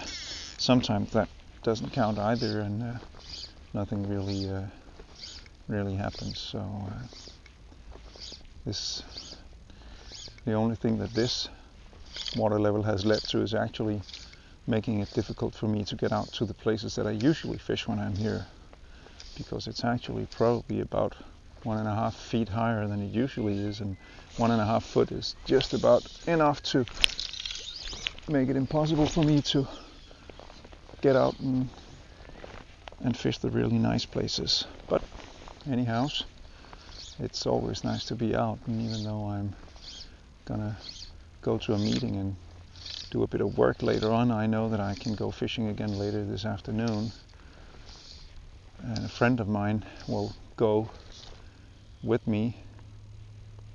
sometimes 0.57 1.11
that 1.11 1.29
doesn't 1.63 1.93
count 1.93 2.19
either, 2.19 2.59
and 2.59 2.83
uh, 2.83 2.93
nothing 3.73 4.07
really 4.09 4.49
uh, 4.49 4.63
really 5.69 5.95
happens. 5.95 6.39
So. 6.39 6.59
Uh, 6.59 7.29
this 8.65 9.03
the 10.45 10.53
only 10.53 10.75
thing 10.75 10.97
that 10.97 11.13
this 11.13 11.49
water 12.35 12.59
level 12.59 12.83
has 12.83 13.05
led 13.05 13.21
to 13.23 13.41
is 13.41 13.53
actually 13.53 14.01
making 14.67 14.99
it 14.99 15.11
difficult 15.13 15.53
for 15.53 15.67
me 15.67 15.83
to 15.83 15.95
get 15.95 16.11
out 16.11 16.31
to 16.33 16.45
the 16.45 16.53
places 16.53 16.95
that 16.95 17.07
I 17.07 17.11
usually 17.11 17.57
fish 17.57 17.87
when 17.87 17.99
I'm 17.99 18.15
here 18.15 18.45
because 19.35 19.67
it's 19.67 19.83
actually 19.83 20.27
probably 20.31 20.81
about 20.81 21.15
one 21.63 21.77
and 21.77 21.87
a 21.87 21.93
half 21.93 22.15
feet 22.15 22.49
higher 22.49 22.87
than 22.87 23.01
it 23.01 23.11
usually 23.11 23.57
is 23.57 23.79
and 23.79 23.97
one 24.37 24.51
and 24.51 24.61
a 24.61 24.65
half 24.65 24.85
foot 24.85 25.11
is 25.11 25.35
just 25.45 25.73
about 25.73 26.05
enough 26.27 26.61
to 26.63 26.85
make 28.27 28.49
it 28.49 28.55
impossible 28.55 29.05
for 29.05 29.23
me 29.23 29.41
to 29.41 29.67
get 31.01 31.15
out 31.15 31.37
and 31.39 31.69
and 33.01 33.15
fish 33.15 33.37
the 33.37 33.49
really 33.49 33.77
nice 33.77 34.05
places. 34.05 34.65
But 34.89 35.01
anyhow 35.69 36.09
it's 37.19 37.45
always 37.45 37.83
nice 37.83 38.05
to 38.05 38.15
be 38.15 38.35
out 38.35 38.59
and 38.67 38.81
even 38.81 39.03
though 39.03 39.27
I'm 39.27 39.53
gonna 40.45 40.77
go 41.41 41.57
to 41.57 41.73
a 41.73 41.77
meeting 41.77 42.15
and 42.15 42.35
do 43.11 43.23
a 43.23 43.27
bit 43.27 43.41
of 43.41 43.57
work 43.57 43.81
later 43.81 44.11
on 44.11 44.31
I 44.31 44.45
know 44.45 44.69
that 44.69 44.79
I 44.79 44.95
can 44.95 45.15
go 45.15 45.31
fishing 45.31 45.67
again 45.67 45.97
later 45.97 46.23
this 46.23 46.45
afternoon. 46.45 47.11
And 48.81 49.05
a 49.05 49.09
friend 49.09 49.39
of 49.39 49.47
mine 49.47 49.83
will 50.07 50.33
go 50.55 50.89
with 52.03 52.25
me 52.27 52.55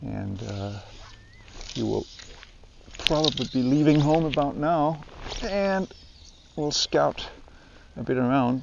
and 0.03 0.43
uh, 0.49 0.79
will 1.77 2.07
probably 2.99 3.47
be 3.53 3.63
leaving 3.63 4.01
home 4.01 4.25
about 4.25 4.57
now 4.57 5.05
and 5.43 5.93
we'll 6.57 6.71
scout 6.71 7.27
a 7.97 8.03
bit 8.03 8.17
around 8.17 8.63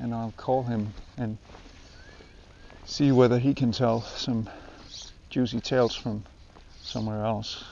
and 0.00 0.14
I'll 0.14 0.34
call 0.36 0.62
him 0.62 0.92
and 1.16 1.38
see 2.90 3.12
whether 3.12 3.38
he 3.38 3.54
can 3.54 3.70
tell 3.70 4.00
some 4.02 4.50
juicy 5.30 5.60
tales 5.60 5.94
from 5.94 6.24
somewhere 6.82 7.24
else 7.24 7.62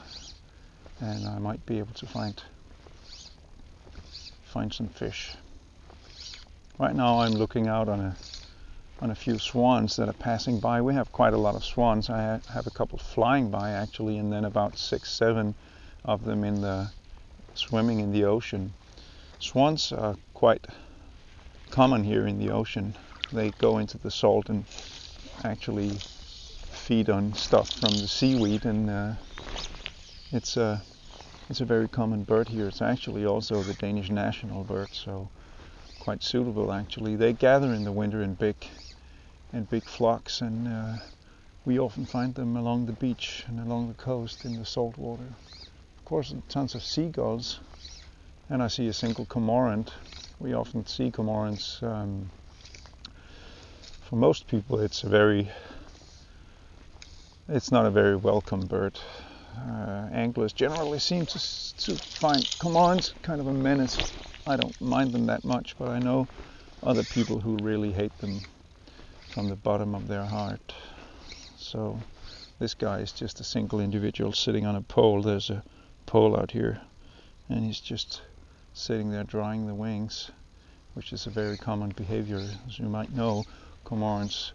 and 1.00 1.26
I 1.26 1.38
might 1.40 1.66
be 1.66 1.80
able 1.80 1.92
to 1.94 2.06
find 2.06 2.40
find 4.44 4.72
some 4.72 4.86
fish. 4.86 5.34
Right 6.78 6.94
now 6.94 7.18
I'm 7.18 7.32
looking 7.32 7.66
out 7.66 7.88
on 7.88 7.98
a 7.98 8.16
on 9.02 9.10
a 9.10 9.14
few 9.16 9.40
swans 9.40 9.96
that 9.96 10.08
are 10.08 10.12
passing 10.12 10.60
by. 10.60 10.80
We 10.80 10.94
have 10.94 11.10
quite 11.10 11.34
a 11.34 11.38
lot 11.38 11.56
of 11.56 11.64
swans. 11.64 12.08
I 12.08 12.40
have 12.52 12.68
a 12.68 12.70
couple 12.70 12.98
flying 12.98 13.50
by 13.50 13.72
actually 13.72 14.18
and 14.18 14.32
then 14.32 14.44
about 14.44 14.78
six, 14.78 15.10
seven 15.10 15.56
of 16.04 16.24
them 16.24 16.44
in 16.44 16.60
the 16.60 16.90
swimming 17.54 17.98
in 17.98 18.12
the 18.12 18.24
ocean. 18.24 18.72
Swans 19.40 19.90
are 19.90 20.16
quite 20.34 20.64
common 21.70 22.04
here 22.04 22.28
in 22.28 22.38
the 22.38 22.50
ocean. 22.50 22.94
They 23.32 23.50
go 23.50 23.78
into 23.78 23.98
the 23.98 24.12
salt 24.12 24.48
and 24.48 24.64
actually 25.44 25.90
feed 26.70 27.10
on 27.10 27.32
stuff 27.34 27.70
from 27.70 27.90
the 27.90 28.08
seaweed, 28.08 28.64
and 28.64 28.90
uh, 28.90 29.12
it's 30.32 30.56
a 30.56 30.82
it's 31.48 31.60
a 31.60 31.64
very 31.64 31.88
common 31.88 32.24
bird 32.24 32.48
here. 32.48 32.68
It's 32.68 32.82
actually 32.82 33.24
also 33.24 33.62
the 33.62 33.74
Danish 33.74 34.10
national 34.10 34.64
bird, 34.64 34.88
so 34.92 35.28
quite 36.00 36.22
suitable 36.22 36.72
actually. 36.72 37.16
They 37.16 37.32
gather 37.32 37.72
in 37.72 37.84
the 37.84 37.92
winter 37.92 38.22
in 38.22 38.34
big 38.34 38.56
in 39.52 39.64
big 39.64 39.84
flocks, 39.84 40.40
and 40.40 40.68
uh, 40.68 40.96
we 41.64 41.78
often 41.78 42.06
find 42.06 42.34
them 42.34 42.56
along 42.56 42.86
the 42.86 42.92
beach 42.92 43.44
and 43.46 43.60
along 43.60 43.88
the 43.88 43.94
coast 43.94 44.44
in 44.44 44.58
the 44.58 44.64
salt 44.64 44.98
water. 44.98 45.28
Of 45.98 46.04
course, 46.04 46.34
tons 46.48 46.74
of 46.74 46.82
seagulls, 46.82 47.60
and 48.48 48.62
I 48.62 48.68
see 48.68 48.88
a 48.88 48.92
single 48.92 49.26
cormorant. 49.26 49.92
We 50.38 50.54
often 50.54 50.86
see 50.86 51.10
cormorants. 51.10 51.82
Um, 51.82 52.30
for 54.08 54.16
most 54.16 54.46
people, 54.46 54.80
it's 54.80 55.04
a 55.04 55.08
very 55.08 55.50
it's 57.46 57.70
not 57.70 57.84
a 57.84 57.90
very 57.90 58.16
welcome 58.16 58.60
bird. 58.60 58.98
Uh, 59.54 60.08
anglers 60.12 60.54
generally 60.54 60.98
seem 60.98 61.26
to, 61.26 61.38
to 61.76 61.94
find 61.94 62.42
cormorants 62.58 63.12
kind 63.22 63.38
of 63.38 63.48
a 63.48 63.52
menace. 63.52 64.14
I 64.46 64.56
don't 64.56 64.80
mind 64.80 65.12
them 65.12 65.26
that 65.26 65.44
much, 65.44 65.76
but 65.78 65.88
I 65.88 65.98
know 65.98 66.26
other 66.82 67.02
people 67.02 67.38
who 67.38 67.58
really 67.62 67.92
hate 67.92 68.16
them 68.18 68.40
from 69.34 69.50
the 69.50 69.56
bottom 69.56 69.94
of 69.94 70.08
their 70.08 70.24
heart. 70.24 70.72
So 71.58 72.00
this 72.58 72.72
guy 72.72 73.00
is 73.00 73.12
just 73.12 73.40
a 73.40 73.44
single 73.44 73.80
individual 73.80 74.32
sitting 74.32 74.64
on 74.64 74.76
a 74.76 74.82
pole. 74.82 75.20
There's 75.20 75.50
a 75.50 75.62
pole 76.06 76.34
out 76.34 76.50
here, 76.50 76.80
and 77.50 77.62
he's 77.62 77.80
just 77.80 78.22
sitting 78.72 79.10
there 79.10 79.24
drying 79.24 79.66
the 79.66 79.74
wings, 79.74 80.30
which 80.94 81.12
is 81.12 81.26
a 81.26 81.30
very 81.30 81.58
common 81.58 81.90
behavior. 81.90 82.42
As 82.66 82.78
you 82.78 82.86
might 82.86 83.14
know, 83.14 83.44
cormorants 83.88 84.52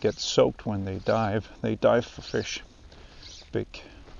get 0.00 0.18
soaked 0.18 0.64
when 0.64 0.84
they 0.84 0.98
dive. 0.98 1.48
They 1.60 1.74
dive 1.76 2.06
for 2.06 2.22
fish, 2.22 2.62
big 3.52 3.66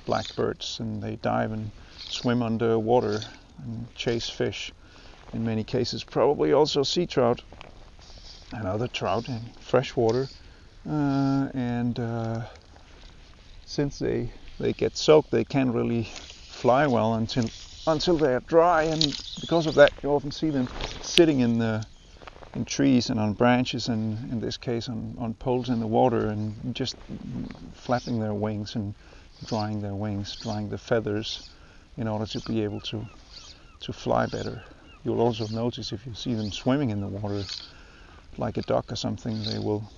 blackbirds, 0.05 0.79
and 0.79 1.03
they 1.03 1.17
dive 1.17 1.53
and 1.53 1.71
swim 1.99 2.43
underwater 2.43 3.21
and 3.65 3.95
chase 3.95 4.29
fish. 4.29 4.73
In 5.33 5.45
many 5.45 5.65
cases, 5.65 6.05
probably 6.05 6.53
also 6.53 6.83
sea 6.83 7.07
trout 7.07 7.41
and 8.53 8.67
other 8.67 8.89
trout 8.89 9.29
in 9.29 9.41
freshwater. 9.61 10.29
Uh, 10.87 11.49
and 11.55 11.99
uh, 11.99 12.43
since 13.65 13.99
they 13.99 14.31
they 14.61 14.75
get 14.75 14.97
soaked, 14.97 15.31
they 15.31 15.45
can't 15.45 15.73
really 15.73 16.05
fly 16.05 16.87
well 16.87 17.15
until 17.15 17.49
until 17.87 18.17
they 18.17 18.35
are 18.35 18.41
dry, 18.41 18.83
and 18.83 19.19
because 19.41 19.67
of 19.67 19.75
that, 19.77 19.93
you 20.03 20.11
often 20.11 20.31
see 20.31 20.51
them 20.51 20.69
sitting 21.01 21.41
in 21.41 21.59
the 21.59 21.85
in 22.55 22.65
trees 22.65 23.11
and 23.11 23.19
on 23.19 23.33
branches, 23.33 23.89
and 23.89 24.31
in 24.31 24.41
this 24.41 24.57
case 24.57 24.89
on, 24.89 25.17
on 25.19 25.35
poles 25.35 25.69
in 25.69 25.81
the 25.81 25.87
water, 25.87 26.29
and 26.29 26.75
just 26.75 26.97
flapping 27.75 28.21
their 28.21 28.35
wings 28.35 28.75
and 28.75 28.95
drying 29.47 29.81
their 29.81 29.95
wings, 29.95 30.37
drying 30.37 30.69
the 30.69 30.79
feathers, 30.79 31.51
in 31.97 32.07
order 32.09 32.27
to 32.27 32.41
be 32.41 32.63
able 32.63 32.81
to 32.81 33.07
to 33.81 33.93
fly 33.93 34.27
better. 34.27 34.63
You'll 35.05 35.21
also 35.21 35.49
notice 35.49 35.93
if 35.93 36.07
you 36.07 36.15
see 36.15 36.35
them 36.35 36.53
swimming 36.53 36.91
in 36.91 37.01
the 37.01 37.09
water, 37.09 37.45
like 38.39 38.57
a 38.57 38.63
duck 38.63 38.93
or 38.93 38.97
something, 38.97 39.43
they 39.43 39.59
will 39.59 39.91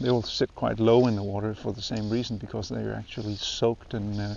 they 0.00 0.10
will 0.10 0.22
sit 0.22 0.54
quite 0.54 0.80
low 0.80 1.06
in 1.06 1.16
the 1.16 1.22
water 1.22 1.54
for 1.54 1.72
the 1.72 1.82
same 1.82 2.10
reason 2.10 2.36
because 2.36 2.68
they 2.68 2.82
are 2.82 2.94
actually 2.94 3.36
soaked 3.36 3.94
and 3.94 4.20
uh, 4.20 4.34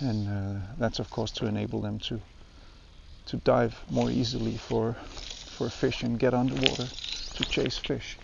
and 0.00 0.28
uh, 0.28 0.60
that's 0.78 0.98
of 0.98 1.10
course 1.10 1.30
to 1.30 1.46
enable 1.46 1.80
them 1.80 1.98
to 1.98 2.20
to 3.26 3.36
dive 3.38 3.78
more 3.90 4.10
easily 4.10 4.56
for 4.56 4.96
for 5.60 5.68
fish 5.68 6.02
and 6.02 6.18
get 6.18 6.32
underwater 6.32 6.86
to 7.34 7.44
chase 7.44 7.76
fish. 7.76 8.16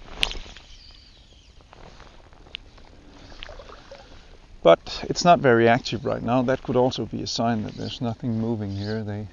But 4.62 5.05
it's 5.11 5.22
not 5.22 5.40
very 5.40 5.68
active 5.68 6.07
right 6.07 6.22
now. 6.22 6.40
That 6.40 6.62
could 6.62 6.77
also 6.77 7.05
be 7.05 7.22
a 7.22 7.27
sign 7.27 7.64
that 7.64 7.75
there's 7.75 8.01
nothing 8.01 8.40
moving 8.40 8.75
here. 8.75 9.05
They 9.05 9.29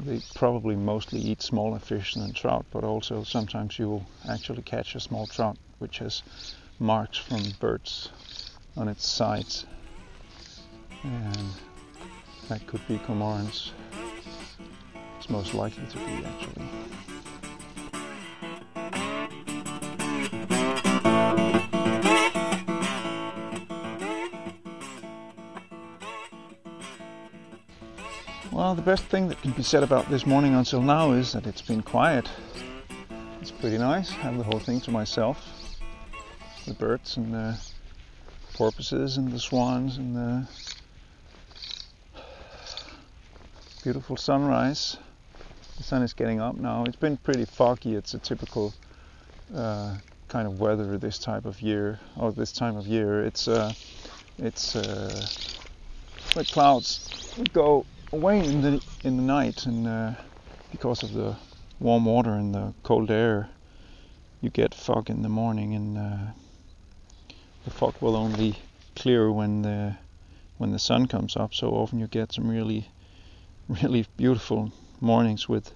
they 0.00 0.22
probably 0.34 0.74
mostly 0.74 1.20
eat 1.20 1.42
smaller 1.42 1.78
fish 1.78 2.14
than 2.14 2.32
trout, 2.32 2.64
but 2.70 2.82
also 2.82 3.24
sometimes 3.24 3.78
you 3.78 3.88
will 3.90 4.06
actually 4.26 4.62
catch 4.62 4.94
a 4.94 5.00
small 5.00 5.26
trout 5.26 5.58
which 5.78 5.98
has 5.98 6.22
marks 6.78 7.18
from 7.18 7.42
birds 7.60 8.08
on 8.74 8.88
its 8.88 9.06
sides. 9.06 9.66
And 11.04 11.48
that 12.48 12.66
could 12.66 12.86
be 12.88 12.96
cormorants. 12.96 13.72
It's 15.26 15.32
most 15.32 15.54
likely 15.54 15.84
to 15.88 15.96
be 15.96 16.24
actually. 16.24 16.62
Well, 28.52 28.76
the 28.76 28.82
best 28.82 29.02
thing 29.06 29.26
that 29.26 29.42
can 29.42 29.50
be 29.50 29.64
said 29.64 29.82
about 29.82 30.08
this 30.08 30.26
morning 30.26 30.54
until 30.54 30.80
now 30.80 31.10
is 31.10 31.32
that 31.32 31.44
it's 31.48 31.60
been 31.60 31.82
quiet. 31.82 32.30
It's 33.40 33.50
pretty 33.50 33.78
nice. 33.78 34.12
I 34.12 34.14
have 34.14 34.38
the 34.38 34.44
whole 34.44 34.60
thing 34.60 34.80
to 34.82 34.92
myself. 34.92 35.44
The 36.68 36.74
birds 36.74 37.16
and 37.16 37.34
the 37.34 37.58
porpoises 38.54 39.16
and 39.16 39.32
the 39.32 39.40
swans 39.40 39.96
and 39.96 40.14
the 40.14 40.48
beautiful 43.82 44.16
sunrise. 44.16 44.98
The 45.76 45.82
sun 45.82 46.02
is 46.02 46.14
getting 46.14 46.40
up 46.40 46.56
now. 46.56 46.84
It's 46.84 46.96
been 46.96 47.18
pretty 47.18 47.44
foggy. 47.44 47.96
It's 47.96 48.14
a 48.14 48.18
typical 48.18 48.72
uh, 49.54 49.96
kind 50.28 50.46
of 50.46 50.58
weather 50.58 50.96
this 50.96 51.18
type 51.18 51.44
of 51.44 51.60
year 51.60 52.00
or 52.16 52.32
this 52.32 52.50
time 52.50 52.76
of 52.76 52.86
year. 52.86 53.22
It's 53.22 53.46
uh, 53.46 53.72
it's 54.38 54.74
uh, 54.74 55.26
the 56.34 56.44
clouds 56.44 57.34
go 57.52 57.84
away 58.12 58.40
in 58.40 58.62
the 58.62 58.82
in 59.04 59.18
the 59.18 59.22
night, 59.22 59.66
and 59.66 59.86
uh, 59.86 60.12
because 60.70 61.02
of 61.02 61.12
the 61.12 61.36
warm 61.78 62.06
water 62.06 62.32
and 62.32 62.54
the 62.54 62.72
cold 62.82 63.10
air, 63.10 63.50
you 64.40 64.48
get 64.48 64.74
fog 64.74 65.10
in 65.10 65.20
the 65.20 65.28
morning, 65.28 65.74
and 65.74 65.98
uh, 65.98 66.32
the 67.64 67.70
fog 67.70 67.94
will 68.00 68.16
only 68.16 68.56
clear 68.94 69.30
when 69.30 69.60
the 69.60 69.94
when 70.56 70.72
the 70.72 70.78
sun 70.78 71.06
comes 71.06 71.36
up. 71.36 71.52
So 71.52 71.68
often 71.72 71.98
you 71.98 72.06
get 72.06 72.32
some 72.32 72.48
really 72.48 72.88
really 73.68 74.06
beautiful 74.16 74.72
mornings 75.00 75.48
with 75.48 75.72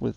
with 0.00 0.16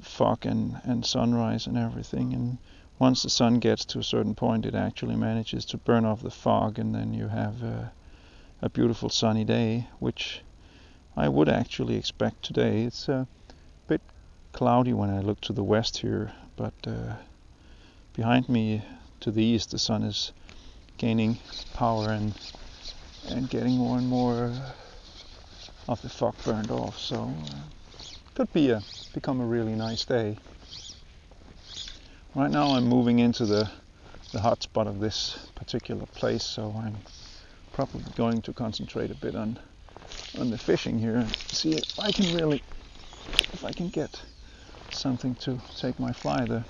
fog 0.00 0.46
and, 0.46 0.80
and 0.84 1.04
sunrise 1.04 1.66
and 1.66 1.76
everything. 1.76 2.32
And 2.32 2.58
once 2.98 3.22
the 3.22 3.30
sun 3.30 3.58
gets 3.58 3.84
to 3.86 3.98
a 3.98 4.04
certain 4.04 4.34
point, 4.34 4.66
it 4.66 4.74
actually 4.74 5.16
manages 5.16 5.64
to 5.66 5.76
burn 5.76 6.04
off 6.04 6.22
the 6.22 6.30
fog, 6.30 6.78
and 6.78 6.94
then 6.94 7.12
you 7.12 7.28
have 7.28 7.62
a, 7.62 7.92
a 8.62 8.68
beautiful 8.68 9.10
sunny 9.10 9.44
day, 9.44 9.88
which 9.98 10.42
I 11.16 11.28
would 11.28 11.48
actually 11.48 11.96
expect 11.96 12.42
today. 12.42 12.82
It's 12.82 13.08
a 13.08 13.26
bit 13.88 14.00
cloudy 14.52 14.92
when 14.92 15.10
I 15.10 15.20
look 15.20 15.40
to 15.42 15.52
the 15.52 15.64
west 15.64 15.98
here, 15.98 16.32
but 16.56 16.74
uh, 16.86 17.14
behind 18.14 18.48
me 18.48 18.82
to 19.20 19.30
the 19.30 19.44
east, 19.44 19.70
the 19.70 19.78
sun 19.78 20.02
is 20.02 20.32
gaining 20.98 21.38
power 21.74 22.08
and 22.08 22.34
and 23.28 23.50
getting 23.50 23.76
more 23.76 23.98
and 23.98 24.08
more 24.08 24.44
uh, 24.44 24.70
of 25.88 26.02
the 26.02 26.08
fog 26.08 26.34
burned 26.44 26.70
off. 26.70 26.98
So 26.98 27.32
uh, 27.50 28.04
could 28.34 28.52
be 28.52 28.70
a 28.70 28.82
become 29.14 29.40
a 29.40 29.46
really 29.46 29.74
nice 29.74 30.04
day. 30.04 30.36
Right 32.34 32.50
now 32.50 32.76
I'm 32.76 32.86
moving 32.86 33.18
into 33.18 33.46
the 33.46 33.70
the 34.32 34.40
hot 34.40 34.62
spot 34.62 34.86
of 34.86 35.00
this 35.00 35.48
particular 35.54 36.04
place, 36.06 36.44
so 36.44 36.74
I'm 36.76 36.96
probably 37.72 38.04
going 38.16 38.42
to 38.42 38.52
concentrate 38.52 39.10
a 39.10 39.14
bit 39.14 39.34
on 39.34 39.58
on 40.38 40.50
the 40.50 40.58
fishing 40.58 40.98
here 40.98 41.16
and 41.16 41.34
see 41.48 41.72
if 41.72 41.98
I 41.98 42.12
can 42.12 42.36
really 42.36 42.62
if 43.52 43.64
I 43.64 43.72
can 43.72 43.88
get 43.88 44.20
something 44.90 45.34
to 45.36 45.58
take 45.76 45.98
my 45.98 46.12
fly. 46.12 46.44
The 46.44 46.64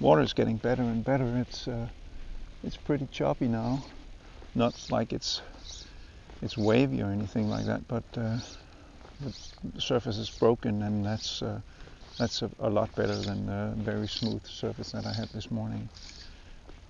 water 0.00 0.22
is 0.22 0.32
getting 0.32 0.56
better 0.56 0.82
and 0.82 1.04
better. 1.04 1.38
It's 1.38 1.66
uh, 1.66 1.88
it's 2.62 2.76
pretty 2.76 3.08
choppy 3.10 3.48
now, 3.48 3.84
not 4.54 4.74
like 4.90 5.12
it's 5.12 5.40
it's 6.42 6.56
wavy 6.56 7.02
or 7.02 7.10
anything 7.10 7.48
like 7.48 7.66
that, 7.66 7.86
but 7.88 8.04
uh, 8.16 8.38
the 9.20 9.80
surface 9.80 10.18
is 10.18 10.30
broken, 10.30 10.82
and 10.82 11.04
that's 11.04 11.42
uh, 11.42 11.60
that's 12.18 12.42
a, 12.42 12.50
a, 12.60 12.70
lot 12.70 12.94
better 12.94 13.16
than 13.16 13.46
the 13.46 13.72
very 13.76 14.08
smooth 14.08 14.44
surface 14.46 14.92
that 14.92 15.06
I 15.06 15.12
had 15.12 15.28
this 15.30 15.50
morning. 15.50 15.88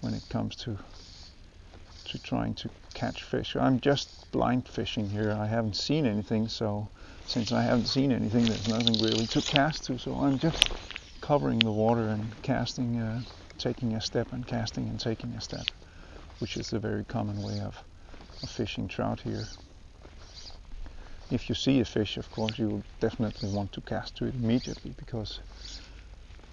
When 0.00 0.14
it 0.14 0.24
comes 0.28 0.56
to 0.56 0.76
to 2.06 2.18
trying 2.22 2.54
to 2.54 2.70
catch 2.94 3.22
fish, 3.22 3.56
I'm 3.56 3.80
just 3.80 4.30
blind 4.32 4.68
fishing 4.68 5.08
here. 5.08 5.32
I 5.32 5.46
haven't 5.46 5.76
seen 5.76 6.06
anything, 6.06 6.48
so 6.48 6.88
since 7.26 7.52
I 7.52 7.62
haven't 7.62 7.87
seen 7.87 8.12
anything, 8.12 8.44
there's 8.44 8.68
nothing 8.68 8.94
really 9.02 9.26
to 9.28 9.42
cast 9.42 9.84
to. 9.84 9.98
So 9.98 10.14
I'm 10.14 10.38
just 10.38 10.70
covering 11.20 11.58
the 11.58 11.72
water 11.72 12.08
and 12.08 12.24
casting, 12.42 12.98
uh, 12.98 13.20
taking 13.58 13.94
a 13.94 14.00
step 14.00 14.32
and 14.32 14.46
casting 14.46 14.88
and 14.88 14.98
taking 14.98 15.30
a 15.32 15.40
step, 15.40 15.66
which 16.38 16.56
is 16.56 16.72
a 16.72 16.78
very 16.78 17.04
common 17.04 17.42
way 17.42 17.61
of, 17.61 17.76
of 17.76 17.84
fishing 18.46 18.88
trout 18.88 19.20
here 19.20 19.46
if 21.31 21.48
you 21.48 21.55
see 21.55 21.81
a 21.81 21.85
fish, 21.85 22.16
of 22.16 22.31
course, 22.31 22.59
you 22.59 22.83
definitely 23.01 23.51
want 23.51 23.72
to 23.72 23.81
cast 23.83 24.16
to 24.16 24.24
it 24.24 24.35
immediately 24.35 24.94
because 24.96 25.40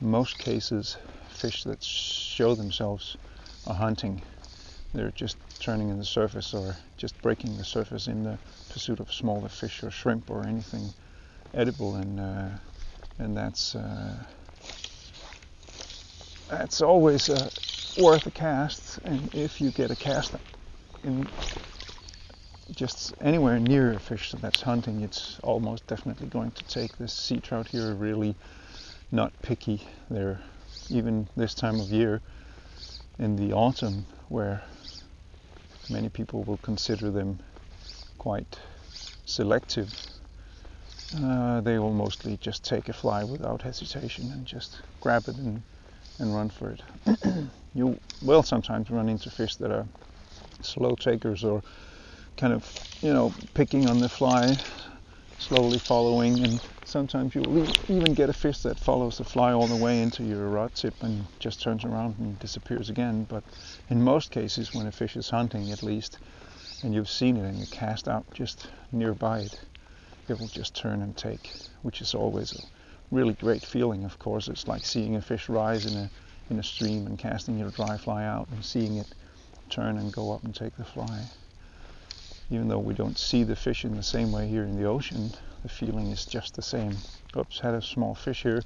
most 0.02 0.38
cases, 0.38 0.98
fish 1.30 1.63
that 1.63 1.82
show 1.82 2.56
themselves 2.56 3.15
are 3.67 3.76
hunting. 3.76 4.21
They're 4.93 5.12
just 5.12 5.38
turning 5.60 5.89
in 5.89 5.98
the 5.98 6.06
surface 6.06 6.54
or 6.54 6.76
just 6.98 7.19
breaking 7.21 7.58
the 7.58 7.63
surface 7.63 8.08
in 8.08 8.24
the 8.24 8.38
pursuit 8.69 9.00
of 9.00 9.13
smaller 9.13 9.50
fish 9.50 9.82
or 9.84 9.91
shrimp 9.91 10.30
or 10.30 10.45
anything 10.45 10.93
edible, 11.54 11.95
and 11.95 12.19
uh, 12.19 12.50
and 13.19 13.36
that's 13.36 13.76
uh, 13.76 14.15
that's 16.50 16.82
always 16.82 17.30
uh, 17.30 17.50
worth 17.98 18.26
a 18.28 18.32
cast. 18.32 19.00
And 19.06 19.34
if 19.34 19.62
you 19.62 19.71
get 19.71 19.91
a 19.91 19.95
cast 19.95 20.36
in 21.04 21.28
just 22.71 23.13
anywhere 23.21 23.60
near 23.60 23.93
a 23.93 23.99
fish 23.99 24.34
that's 24.41 24.62
hunting, 24.62 25.01
it's 25.01 25.39
almost 25.43 25.86
definitely 25.88 26.28
going 26.28 26.51
to 26.51 26.63
take. 26.65 26.97
This 26.97 27.13
sea 27.13 27.39
trout 27.39 27.67
here 27.67 27.91
are 27.91 27.95
really 27.95 28.36
not 29.12 29.32
picky. 29.41 29.82
They're 30.10 30.39
even 30.89 31.28
this 31.36 31.54
time 31.54 31.80
of 31.80 31.89
year 31.91 32.21
in 33.19 33.36
the 33.36 33.54
autumn 33.54 34.06
where 34.30 34.63
many 35.89 36.10
people 36.10 36.43
will 36.43 36.58
consider 36.58 37.12
them 37.12 37.39
quite 38.17 38.60
selective. 39.25 39.93
Uh, 41.15 41.62
they 41.62 41.78
will 41.78 41.93
mostly 41.93 42.38
just 42.38 42.63
take 42.63 42.89
a 42.89 42.93
fly 42.93 43.23
without 43.23 43.62
hesitation 43.62 44.32
and 44.32 44.45
just 44.45 44.82
grab 45.01 45.28
it 45.28 45.36
and, 45.36 45.62
and 46.19 46.34
run 46.34 46.49
for 46.49 46.71
it. 46.71 46.82
you 47.75 47.97
will 48.23 48.41
sometimes 48.41 48.89
run 48.89 49.08
into 49.08 49.30
fish 49.30 49.56
that 49.58 49.71
are 49.71 49.86
slow 50.62 50.95
takers 50.95 51.43
or 51.43 51.62
kind 52.38 52.54
of, 52.54 52.63
you 53.02 53.13
know, 53.13 53.34
picking 53.54 53.88
on 53.88 54.00
the 54.00 54.10
fly, 54.10 54.58
slowly 55.38 55.80
following, 55.80 56.43
and 56.43 56.60
sometimes 56.84 57.34
you'll 57.34 57.67
even 57.89 58.13
get 58.13 58.30
a 58.30 58.34
fish 58.34 58.60
that 58.60 58.80
follows 58.80 59.17
the 59.17 59.24
fly 59.24 59.54
all 59.54 59.67
the 59.67 59.76
way 59.76 60.02
into 60.02 60.24
your 60.24 60.50
rod 60.50 60.74
tip 60.74 61.02
and 61.04 61.26
just 61.39 61.62
turns 61.62 61.86
around 61.86 62.15
and 62.19 62.38
disappears 62.39 62.89
again. 62.89 63.26
But 63.30 63.43
in 63.89 64.02
most 64.04 64.32
cases, 64.32 64.74
when 64.74 64.86
a 64.86 64.91
fish 64.91 65.15
is 65.15 65.30
hunting, 65.30 65.71
at 65.71 65.84
least, 65.84 66.17
and 66.84 66.93
you've 66.93 67.10
seen 67.10 67.38
it 67.38 67.45
and 67.45 67.60
you 67.60 67.65
cast 67.67 68.08
out 68.08 68.26
just 68.34 68.67
nearby 68.91 69.39
it, 69.39 69.60
it 70.28 70.39
will 70.39 70.48
just 70.48 70.76
turn 70.76 71.02
and 71.02 71.15
take, 71.15 71.54
which 71.84 72.02
is 72.02 72.13
always 72.13 72.54
a 72.54 72.63
really 73.12 73.34
great 73.34 73.65
feeling. 73.65 74.04
Of 74.04 74.19
course, 74.19 74.48
it's 74.48 74.67
like 74.67 74.86
seeing 74.86 75.15
a 75.15 75.21
fish 75.21 75.48
rise 75.48 75.86
in 75.86 75.95
a 75.95 76.10
in 76.50 76.60
a 76.60 76.63
stream 76.63 77.08
and 77.08 77.17
casting 77.17 77.58
your 77.58 77.71
dry 77.71 77.98
fly 77.98 78.24
out 78.24 78.48
and 78.52 78.63
seeing 78.63 78.98
it 78.98 79.08
turn 79.69 79.98
and 79.98 80.13
go 80.13 80.32
up 80.32 80.43
and 80.43 80.54
take 80.54 80.76
the 80.78 80.84
fly 80.84 81.28
even 82.49 82.67
though 82.67 82.79
we 82.79 82.93
don't 82.93 83.17
see 83.17 83.43
the 83.43 83.55
fish 83.55 83.86
in 83.86 83.95
the 83.95 84.03
same 84.03 84.31
way 84.31 84.47
here 84.47 84.63
in 84.63 84.79
the 84.79 84.86
ocean, 84.86 85.31
the 85.63 85.69
feeling 85.69 86.12
is 86.12 86.25
just 86.25 86.55
the 86.55 86.62
same. 86.62 86.95
Oops, 87.36 87.60
had 87.60 87.73
a 87.73 87.81
small 87.81 88.13
fish 88.13 88.43
here, 88.43 88.62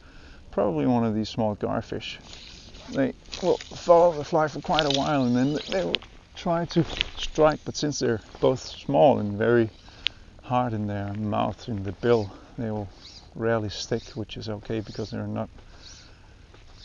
probably 0.52 0.86
one 0.86 1.06
of 1.06 1.16
these 1.16 1.30
small 1.30 1.56
garfish. 1.56 2.18
They 2.92 3.14
will 3.42 3.58
follow 3.58 4.12
the 4.12 4.24
fly 4.24 4.48
for 4.48 4.62
quite 4.62 4.86
a 4.86 4.98
while 4.98 5.24
and 5.24 5.36
then 5.36 5.60
they 5.70 5.84
will 5.84 6.02
try 6.36 6.66
to 6.66 6.86
strike, 7.18 7.60
but 7.64 7.76
since 7.76 8.00
they're 8.00 8.22
both 8.42 8.60
small 8.60 9.20
and 9.20 9.38
very 9.38 9.70
hard 10.44 10.74
in 10.74 10.88
their 10.88 11.14
mouth, 11.14 11.70
in 11.70 11.84
the 11.84 11.92
bill, 11.94 12.32
they 12.58 12.72
will 12.72 12.90
rarely 13.36 13.70
stick, 13.70 14.04
which 14.16 14.36
is 14.36 14.50
okay 14.50 14.82
because 14.82 15.12
they're 15.12 15.28
not, 15.28 15.50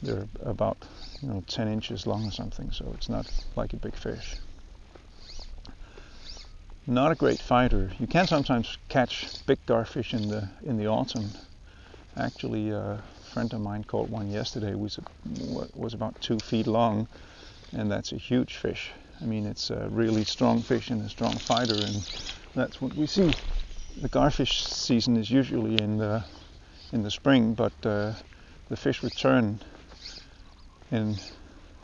they're 0.02 0.28
about, 0.42 0.76
you 1.22 1.28
know, 1.28 1.42
10 1.48 1.68
inches 1.68 2.06
long 2.06 2.26
or 2.26 2.30
something, 2.30 2.70
so 2.70 2.92
it's 2.94 3.08
not 3.08 3.26
like 3.56 3.72
a 3.72 3.76
big 3.76 3.96
fish 3.96 4.36
not 6.86 7.10
a 7.10 7.14
great 7.14 7.40
fighter. 7.40 7.90
You 7.98 8.06
can 8.06 8.26
sometimes 8.26 8.78
catch 8.88 9.28
big 9.46 9.58
garfish 9.66 10.12
in 10.12 10.28
the 10.28 10.48
in 10.64 10.76
the 10.76 10.86
autumn. 10.86 11.30
Actually, 12.16 12.70
a 12.70 13.02
friend 13.22 13.52
of 13.52 13.60
mine 13.60 13.84
caught 13.84 14.08
one 14.08 14.30
yesterday. 14.30 14.74
was 14.74 14.98
was 15.74 15.94
about 15.94 16.20
two 16.20 16.38
feet 16.38 16.66
long, 16.66 17.08
and 17.72 17.90
that's 17.90 18.12
a 18.12 18.16
huge 18.16 18.56
fish. 18.56 18.90
I 19.20 19.24
mean, 19.24 19.46
it's 19.46 19.70
a 19.70 19.88
really 19.90 20.24
strong 20.24 20.62
fish 20.62 20.90
and 20.90 21.02
a 21.02 21.08
strong 21.08 21.34
fighter, 21.36 21.74
and 21.74 22.02
that's 22.54 22.80
what 22.80 22.94
we 22.94 23.06
see. 23.06 23.32
The 24.00 24.08
garfish 24.08 24.64
season 24.64 25.16
is 25.16 25.30
usually 25.30 25.80
in 25.82 25.98
the 25.98 26.24
in 26.92 27.02
the 27.02 27.10
spring, 27.10 27.54
but 27.54 27.72
uh, 27.84 28.12
the 28.68 28.76
fish 28.76 29.02
return 29.02 29.60
in 30.90 31.16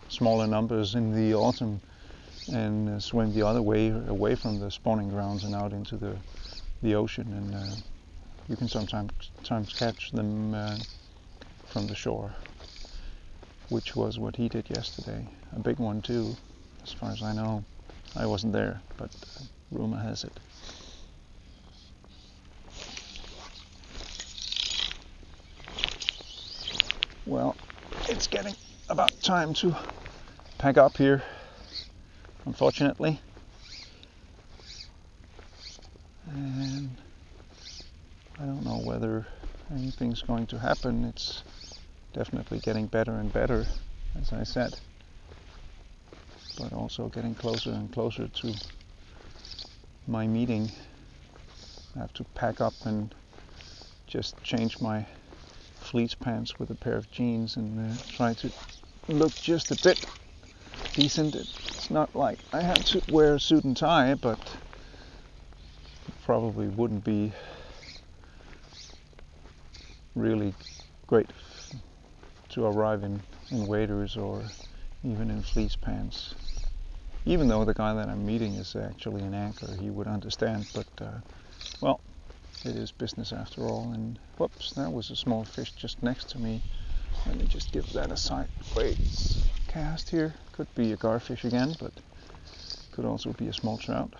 smaller 0.08 0.46
numbers 0.46 0.94
in 0.94 1.14
the 1.14 1.34
autumn 1.34 1.80
and 2.52 2.88
uh, 2.88 3.00
swim 3.00 3.32
the 3.32 3.46
other 3.46 3.62
way 3.62 3.88
away 4.08 4.34
from 4.34 4.58
the 4.58 4.70
spawning 4.70 5.08
grounds 5.08 5.44
and 5.44 5.54
out 5.54 5.72
into 5.72 5.96
the 5.96 6.16
the 6.82 6.94
ocean. 6.94 7.32
And 7.32 7.54
uh, 7.54 7.76
you 8.48 8.56
can 8.56 8.68
sometimes 8.68 9.12
times 9.44 9.72
catch 9.72 10.10
them 10.12 10.54
uh, 10.54 10.76
from 11.68 11.86
the 11.86 11.94
shore 11.94 12.34
which 13.70 13.94
was 13.94 14.18
what 14.18 14.34
he 14.34 14.48
did 14.48 14.68
yesterday. 14.68 15.24
A 15.54 15.60
big 15.60 15.78
one 15.78 16.02
too. 16.02 16.36
As 16.82 16.92
far 16.92 17.12
as 17.12 17.22
I 17.22 17.32
know 17.32 17.64
I 18.16 18.26
wasn't 18.26 18.52
there 18.52 18.80
but 18.96 19.10
rumor 19.70 19.98
has 19.98 20.24
it. 20.24 20.40
Well 27.26 27.56
it's 28.08 28.26
getting 28.26 28.56
about 28.88 29.12
time 29.22 29.54
to 29.54 29.76
pack 30.58 30.76
up 30.76 30.96
here 30.96 31.22
unfortunately. 32.46 33.20
And 36.26 36.90
I 38.38 38.44
don't 38.44 38.64
know 38.64 38.80
whether 38.84 39.26
anything's 39.72 40.22
going 40.22 40.46
to 40.48 40.58
happen. 40.58 41.04
It's 41.04 41.42
definitely 42.12 42.58
getting 42.60 42.86
better 42.86 43.12
and 43.12 43.32
better, 43.32 43.66
as 44.20 44.32
I 44.32 44.44
said, 44.44 44.74
but 46.58 46.72
also 46.72 47.08
getting 47.08 47.34
closer 47.34 47.70
and 47.70 47.92
closer 47.92 48.28
to 48.28 48.54
my 50.06 50.26
meeting. 50.26 50.70
I 51.96 52.00
have 52.00 52.12
to 52.14 52.24
pack 52.34 52.60
up 52.60 52.74
and 52.84 53.14
just 54.06 54.40
change 54.42 54.80
my 54.80 55.06
fleece 55.80 56.14
pants 56.14 56.58
with 56.58 56.70
a 56.70 56.74
pair 56.74 56.94
of 56.94 57.10
jeans 57.10 57.56
and 57.56 57.92
uh, 57.92 58.02
try 58.16 58.32
to 58.34 58.50
look 59.08 59.32
just 59.34 59.70
a 59.70 59.76
bit 59.82 60.04
decent. 60.92 61.34
It's 61.34 61.90
not 61.90 62.14
like 62.14 62.38
I 62.52 62.60
have 62.62 62.84
to 62.86 63.02
wear 63.12 63.34
a 63.34 63.40
suit 63.40 63.64
and 63.64 63.76
tie, 63.76 64.14
but 64.14 64.38
probably 66.24 66.68
wouldn't 66.68 67.04
be 67.04 67.32
really 70.14 70.54
great 71.06 71.30
to 72.50 72.66
arrive 72.66 73.02
in, 73.02 73.20
in 73.50 73.66
waders 73.66 74.16
or 74.16 74.42
even 75.04 75.30
in 75.30 75.42
fleece 75.42 75.76
pants. 75.76 76.34
Even 77.26 77.48
though 77.48 77.64
the 77.64 77.74
guy 77.74 77.94
that 77.94 78.08
I'm 78.08 78.24
meeting 78.24 78.54
is 78.54 78.74
actually 78.74 79.22
an 79.22 79.34
angler, 79.34 79.76
he 79.76 79.90
would 79.90 80.06
understand, 80.06 80.66
but 80.74 80.86
uh, 81.00 81.18
well, 81.80 82.00
it 82.64 82.76
is 82.76 82.92
business 82.92 83.32
after 83.32 83.62
all. 83.62 83.92
And 83.92 84.18
whoops, 84.38 84.72
that 84.72 84.90
was 84.90 85.10
a 85.10 85.16
small 85.16 85.44
fish 85.44 85.72
just 85.72 86.02
next 86.02 86.30
to 86.30 86.38
me. 86.38 86.62
Let 87.26 87.36
me 87.36 87.44
just 87.46 87.72
give 87.72 87.92
that 87.92 88.10
a 88.10 88.16
side. 88.16 88.48
Wait, 88.76 88.96
cast 89.70 90.10
here. 90.10 90.34
Could 90.52 90.72
be 90.74 90.92
a 90.92 90.96
garfish 90.96 91.44
again, 91.44 91.76
but 91.78 91.92
could 92.90 93.04
also 93.04 93.32
be 93.32 93.46
a 93.46 93.52
small 93.52 93.78
trout. 93.78 94.12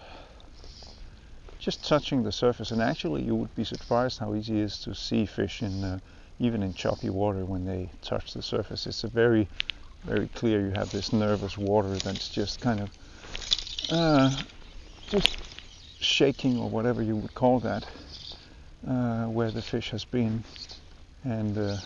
Just 1.58 1.86
touching 1.86 2.22
the 2.22 2.30
surface, 2.32 2.70
and 2.70 2.80
actually 2.80 3.22
you 3.22 3.34
would 3.34 3.54
be 3.56 3.64
surprised 3.64 4.18
how 4.20 4.34
easy 4.34 4.60
it 4.60 4.64
is 4.64 4.78
to 4.78 4.94
see 4.94 5.26
fish 5.26 5.62
in 5.62 5.84
uh, 5.84 5.98
even 6.38 6.62
in 6.62 6.72
choppy 6.72 7.10
water 7.10 7.44
when 7.44 7.66
they 7.66 7.90
touch 8.00 8.32
the 8.32 8.40
surface. 8.40 8.86
It's 8.86 9.04
a 9.04 9.08
very, 9.08 9.48
very 10.04 10.28
clear. 10.28 10.60
You 10.60 10.72
have 10.76 10.90
this 10.90 11.12
nervous 11.12 11.58
water 11.58 11.96
that's 11.96 12.28
just 12.28 12.60
kind 12.60 12.80
of 12.80 12.90
uh, 13.90 14.30
just 15.08 15.36
shaking 15.98 16.58
or 16.58 16.70
whatever 16.70 17.02
you 17.02 17.16
would 17.16 17.34
call 17.34 17.58
that, 17.60 17.84
uh, 18.88 19.24
where 19.24 19.50
the 19.50 19.60
fish 19.60 19.90
has 19.90 20.04
been, 20.04 20.44
and 21.24 21.58
uh, 21.58 21.76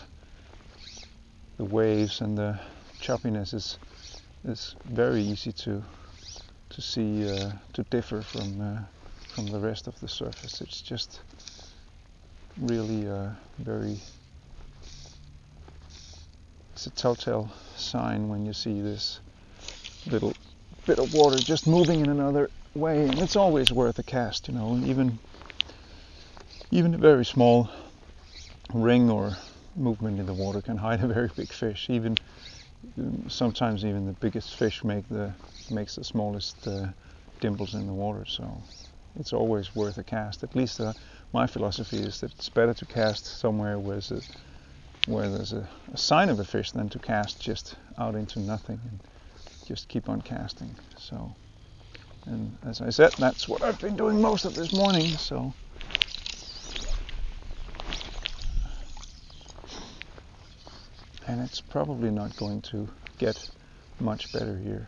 the 1.57 1.65
waves 1.65 2.21
and 2.21 2.37
the 2.37 2.59
choppiness 3.05 3.53
is 3.53 3.77
is 4.45 4.75
very 4.85 5.21
easy 5.21 5.51
to 5.51 5.83
to 6.69 6.81
see 6.81 7.29
uh, 7.29 7.51
to 7.73 7.83
differ 7.91 8.21
from 8.21 8.59
uh, 8.59 8.79
from 9.27 9.45
the 9.47 9.59
rest 9.59 9.87
of 9.87 9.99
the 9.99 10.07
surface. 10.07 10.61
It's 10.61 10.81
just 10.81 11.19
really 12.59 13.07
uh, 13.07 13.29
very 13.59 13.99
it's 16.73 16.87
a 16.87 16.89
telltale 16.91 17.51
sign 17.75 18.27
when 18.27 18.43
you 18.45 18.53
see 18.53 18.81
this 18.81 19.19
little 20.07 20.33
bit 20.87 20.97
of 20.97 21.13
water 21.13 21.37
just 21.37 21.67
moving 21.67 21.99
in 22.01 22.09
another 22.09 22.49
way 22.73 23.07
and 23.07 23.19
it's 23.19 23.35
always 23.35 23.71
worth 23.71 23.97
a 23.97 24.03
cast 24.03 24.47
you 24.47 24.53
know 24.53 24.77
even 24.85 25.17
even 26.71 26.93
a 26.93 26.97
very 26.97 27.25
small 27.25 27.69
ring 28.73 29.09
or 29.09 29.37
movement 29.75 30.19
in 30.19 30.25
the 30.25 30.33
water 30.33 30.61
can 30.61 30.77
hide 30.77 31.01
a 31.01 31.07
very 31.07 31.29
big 31.35 31.51
fish 31.51 31.87
even 31.89 32.15
sometimes 33.27 33.85
even 33.85 34.05
the 34.05 34.13
biggest 34.13 34.55
fish 34.55 34.83
make 34.83 35.07
the 35.09 35.33
makes 35.69 35.95
the 35.95 36.03
smallest 36.03 36.67
uh, 36.67 36.87
dimples 37.39 37.73
in 37.73 37.87
the 37.87 37.93
water. 37.93 38.25
So 38.25 38.63
it's 39.19 39.33
always 39.33 39.75
worth 39.75 39.97
a 39.97 40.03
cast. 40.03 40.43
At 40.43 40.55
least 40.55 40.79
uh, 40.79 40.93
my 41.33 41.47
philosophy 41.47 41.97
is 41.97 42.21
that 42.21 42.31
it's 42.33 42.49
better 42.49 42.73
to 42.73 42.85
cast 42.85 43.25
somewhere 43.39 43.79
where 43.79 43.95
there's 43.95 44.11
a 44.11 44.21
where 45.07 45.29
there's 45.29 45.53
a, 45.53 45.67
a 45.93 45.97
sign 45.97 46.29
of 46.29 46.39
a 46.39 46.43
fish 46.43 46.71
than 46.71 46.89
to 46.89 46.99
cast 46.99 47.39
just 47.39 47.75
out 47.97 48.15
into 48.15 48.39
nothing 48.39 48.79
and 48.89 48.99
just 49.67 49.87
keep 49.87 50.09
on 50.09 50.21
casting. 50.21 50.75
So, 50.97 51.35
and 52.25 52.57
as 52.67 52.81
I 52.81 52.89
said, 52.89 53.11
that's 53.17 53.47
what 53.47 53.61
I've 53.61 53.79
been 53.79 53.95
doing 53.95 54.21
most 54.21 54.45
of 54.45 54.55
this 54.55 54.73
morning. 54.73 55.07
So. 55.17 55.53
And 61.27 61.41
it's 61.41 61.61
probably 61.61 62.11
not 62.11 62.35
going 62.37 62.61
to 62.63 62.87
get 63.17 63.49
much 63.99 64.31
better 64.31 64.57
here. 64.57 64.87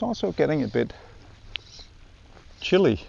It's 0.00 0.06
also 0.06 0.32
getting 0.32 0.62
a 0.62 0.66
bit 0.66 0.94
chilly 2.58 3.02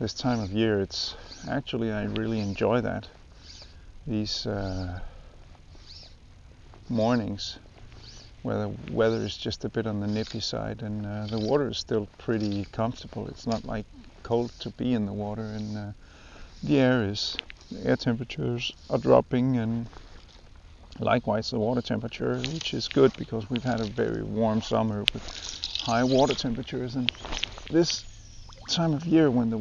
this 0.00 0.12
time 0.12 0.40
of 0.40 0.50
year. 0.50 0.80
It's 0.80 1.14
actually 1.48 1.92
I 1.92 2.06
really 2.06 2.40
enjoy 2.40 2.80
that. 2.80 3.06
These 4.04 4.48
uh, 4.48 4.98
mornings 6.88 7.60
where 8.42 8.58
the 8.58 8.74
weather 8.90 9.18
is 9.18 9.36
just 9.36 9.64
a 9.64 9.68
bit 9.68 9.86
on 9.86 10.00
the 10.00 10.08
nippy 10.08 10.40
side 10.40 10.82
and 10.82 11.06
uh, 11.06 11.26
the 11.26 11.38
water 11.38 11.68
is 11.68 11.78
still 11.78 12.08
pretty 12.18 12.64
comfortable. 12.72 13.28
It's 13.28 13.46
not 13.46 13.64
like 13.64 13.86
cold 14.24 14.50
to 14.58 14.70
be 14.70 14.94
in 14.94 15.06
the 15.06 15.12
water 15.12 15.44
and 15.44 15.78
uh, 15.78 15.92
the 16.64 16.80
air 16.80 17.04
is 17.04 17.36
the 17.70 17.90
air 17.90 17.96
temperatures 17.96 18.72
are 18.90 18.98
dropping 18.98 19.56
and 19.56 19.86
likewise 20.98 21.48
the 21.50 21.60
water 21.60 21.80
temperature 21.80 22.38
which 22.52 22.74
is 22.74 22.88
good 22.88 23.12
because 23.16 23.48
we've 23.48 23.62
had 23.62 23.80
a 23.80 23.84
very 23.84 24.24
warm 24.24 24.60
summer 24.60 25.04
with 25.14 25.49
high 25.82 26.04
water 26.04 26.34
temperatures 26.34 26.96
and 26.96 27.10
this 27.70 28.04
time 28.68 28.92
of 28.92 29.06
year 29.06 29.30
when 29.30 29.50
the 29.50 29.60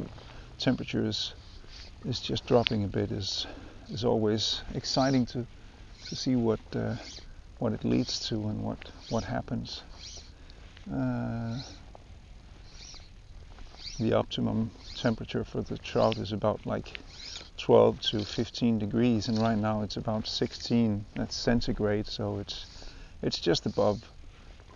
temperature 0.57 1.05
is 1.05 1.33
is 2.05 2.19
just 2.19 2.45
dropping 2.45 2.83
a 2.83 2.87
bit 2.87 3.11
is 3.11 3.47
is 3.89 4.03
always 4.03 4.61
exciting 4.75 5.25
to 5.25 5.45
to 6.07 6.15
see 6.15 6.35
what 6.35 6.59
uh, 6.75 6.95
what 7.59 7.73
it 7.73 7.83
leads 7.83 8.19
to 8.27 8.35
and 8.35 8.63
what 8.63 8.91
what 9.09 9.23
happens. 9.23 9.83
Uh, 10.91 11.61
the 13.99 14.13
optimum 14.13 14.71
temperature 14.95 15.43
for 15.43 15.61
the 15.61 15.77
trout 15.77 16.17
is 16.17 16.31
about 16.31 16.65
like 16.65 16.99
12 17.57 17.99
to 17.99 18.25
15 18.25 18.79
degrees 18.79 19.27
and 19.27 19.37
right 19.37 19.57
now 19.57 19.81
it's 19.81 19.97
about 19.97 20.25
16 20.25 21.05
that's 21.15 21.35
centigrade 21.35 22.07
so 22.07 22.39
it's 22.39 22.65
it's 23.21 23.37
just 23.39 23.65
above 23.65 24.01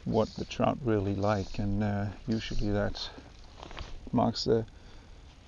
what 0.06 0.34
the 0.36 0.46
trout 0.46 0.78
really 0.84 1.16
like, 1.16 1.60
and 1.60 1.84
uh, 1.84 2.06
usually 2.28 2.72
that 2.72 3.10
marks 4.12 4.44
the 4.44 4.66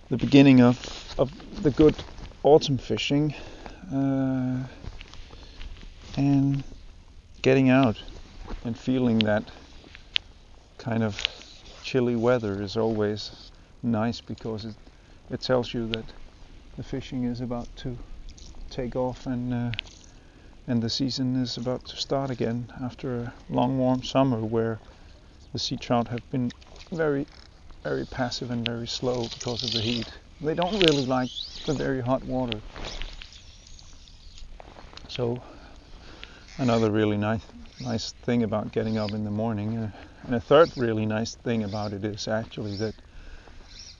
the 0.10 0.18
beginning 0.18 0.62
of 0.62 1.13
of 1.18 1.32
the 1.63 1.72
good 1.72 1.96
autumn 2.44 2.78
fishing 2.78 3.34
uh, 3.91 4.63
and 6.18 6.63
getting 7.41 7.70
out 7.70 8.02
and 8.63 8.78
feeling 8.78 9.20
that 9.20 9.44
kind 10.78 11.04
of 11.04 11.22
chilly 11.84 12.15
weather 12.15 12.62
is 12.62 12.78
always 12.78 13.52
nice 13.84 14.22
because 14.22 14.65
it 14.65 14.76
it 15.32 15.41
tells 15.41 15.74
you 15.74 15.88
that 15.88 16.06
the 16.78 16.84
fishing 16.84 17.24
is 17.24 17.41
about 17.41 17.68
to 17.76 17.98
take 18.70 18.96
off 18.96 19.26
and 19.26 19.54
uh, 19.54 19.72
and 20.67 20.82
the 20.82 20.89
season 20.89 21.36
is 21.36 21.58
about 21.58 21.86
to 21.86 21.95
start 21.95 22.32
again 22.32 22.67
after 22.82 23.23
a 23.23 23.34
long 23.49 23.78
warm 23.78 24.01
summer 24.01 24.43
where 24.43 24.80
the 25.54 25.60
sea 25.60 25.78
trout 25.78 26.08
have 26.08 26.30
been 26.32 26.51
very 26.91 27.28
very 27.84 28.06
passive 28.06 28.49
and 28.49 28.65
very 28.65 28.88
slow 28.88 29.30
because 29.36 29.63
of 29.63 29.71
the 29.71 29.82
heat. 29.82 30.08
They 30.41 30.56
don't 30.56 30.73
really 30.80 31.06
like 31.06 31.30
the 31.67 31.73
very 31.73 32.01
hot 32.01 32.23
water. 32.23 32.60
So 35.08 35.39
another 36.58 36.89
really 36.89 37.17
nice 37.17 37.43
nice 37.80 38.13
thing 38.23 38.41
about 38.41 38.71
getting 38.71 38.97
up 38.97 39.13
in 39.13 39.23
the 39.23 39.30
morning 39.30 39.78
uh, 39.78 39.91
and 40.23 40.34
a 40.34 40.39
third 40.39 40.71
really 40.75 41.06
nice 41.06 41.36
thing 41.36 41.63
about 41.63 41.93
it 41.93 42.04
is 42.04 42.28
actually 42.28 42.75
that 42.78 42.95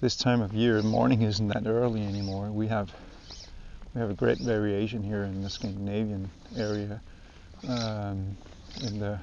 this 0.02 0.16
time 0.16 0.42
of 0.42 0.54
year 0.54 0.82
morning 0.82 1.22
isn't 1.22 1.50
that 1.50 1.68
early 1.68 2.02
anymore. 2.02 2.52
We 2.52 2.68
have 2.68 2.92
we 3.96 4.02
have 4.02 4.10
a 4.10 4.14
great 4.14 4.40
variation 4.40 5.02
here 5.02 5.24
in 5.24 5.42
the 5.42 5.50
Scandinavian 5.50 6.30
area. 6.58 7.02
Um, 7.68 8.36
in 8.84 9.00
the 9.00 9.18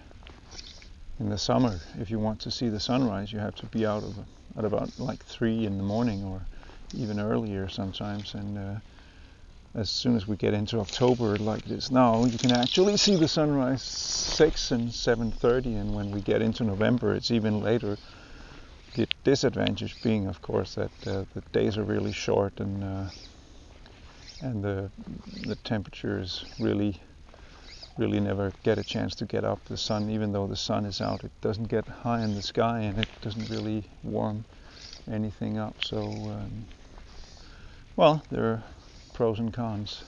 in 1.20 1.28
the 1.28 1.36
summer, 1.36 1.78
if 2.00 2.10
you 2.10 2.18
want 2.18 2.40
to 2.40 2.50
see 2.50 2.70
the 2.70 2.80
sunrise, 2.80 3.30
you 3.30 3.38
have 3.38 3.54
to 3.56 3.66
be 3.66 3.84
out 3.84 4.02
of, 4.02 4.16
at 4.56 4.64
about 4.64 4.98
like 4.98 5.22
three 5.24 5.66
in 5.66 5.76
the 5.76 5.84
morning 5.84 6.24
or 6.24 6.40
even 6.96 7.20
earlier 7.20 7.68
sometimes. 7.68 8.32
And 8.34 8.58
uh, 8.58 8.74
as 9.74 9.90
soon 9.90 10.16
as 10.16 10.26
we 10.26 10.36
get 10.36 10.54
into 10.54 10.80
October, 10.80 11.36
like 11.36 11.66
it 11.66 11.72
is 11.72 11.90
now, 11.90 12.24
you 12.24 12.38
can 12.38 12.52
actually 12.52 12.96
see 12.96 13.16
the 13.16 13.28
sunrise 13.28 13.82
six 13.82 14.70
and 14.70 14.88
7:30. 14.88 15.66
And 15.66 15.94
when 15.94 16.10
we 16.10 16.22
get 16.22 16.40
into 16.40 16.64
November, 16.64 17.14
it's 17.14 17.30
even 17.30 17.60
later. 17.60 17.98
The 18.94 19.06
disadvantage 19.22 20.02
being, 20.02 20.26
of 20.26 20.40
course, 20.40 20.74
that 20.74 20.90
uh, 21.06 21.24
the 21.34 21.42
days 21.52 21.76
are 21.76 21.84
really 21.84 22.12
short 22.12 22.58
and 22.58 22.84
uh, 22.84 23.04
and 24.42 24.62
the 24.62 24.90
the 25.46 25.56
temperatures 25.56 26.44
really 26.58 27.00
really 27.98 28.20
never 28.20 28.52
get 28.62 28.78
a 28.78 28.82
chance 28.82 29.14
to 29.14 29.26
get 29.26 29.44
up. 29.44 29.64
The 29.66 29.76
sun 29.76 30.10
even 30.10 30.32
though 30.32 30.46
the 30.46 30.56
sun 30.56 30.84
is 30.84 31.00
out 31.00 31.24
it 31.24 31.32
doesn't 31.40 31.68
get 31.68 31.86
high 31.86 32.22
in 32.22 32.34
the 32.34 32.42
sky 32.42 32.80
and 32.80 32.98
it 32.98 33.08
doesn't 33.20 33.48
really 33.50 33.84
warm 34.02 34.44
anything 35.10 35.58
up. 35.58 35.76
So 35.82 36.00
um, 36.00 36.66
well 37.96 38.22
there 38.30 38.44
are 38.44 38.62
pros 39.12 39.38
and 39.38 39.52
cons. 39.52 40.04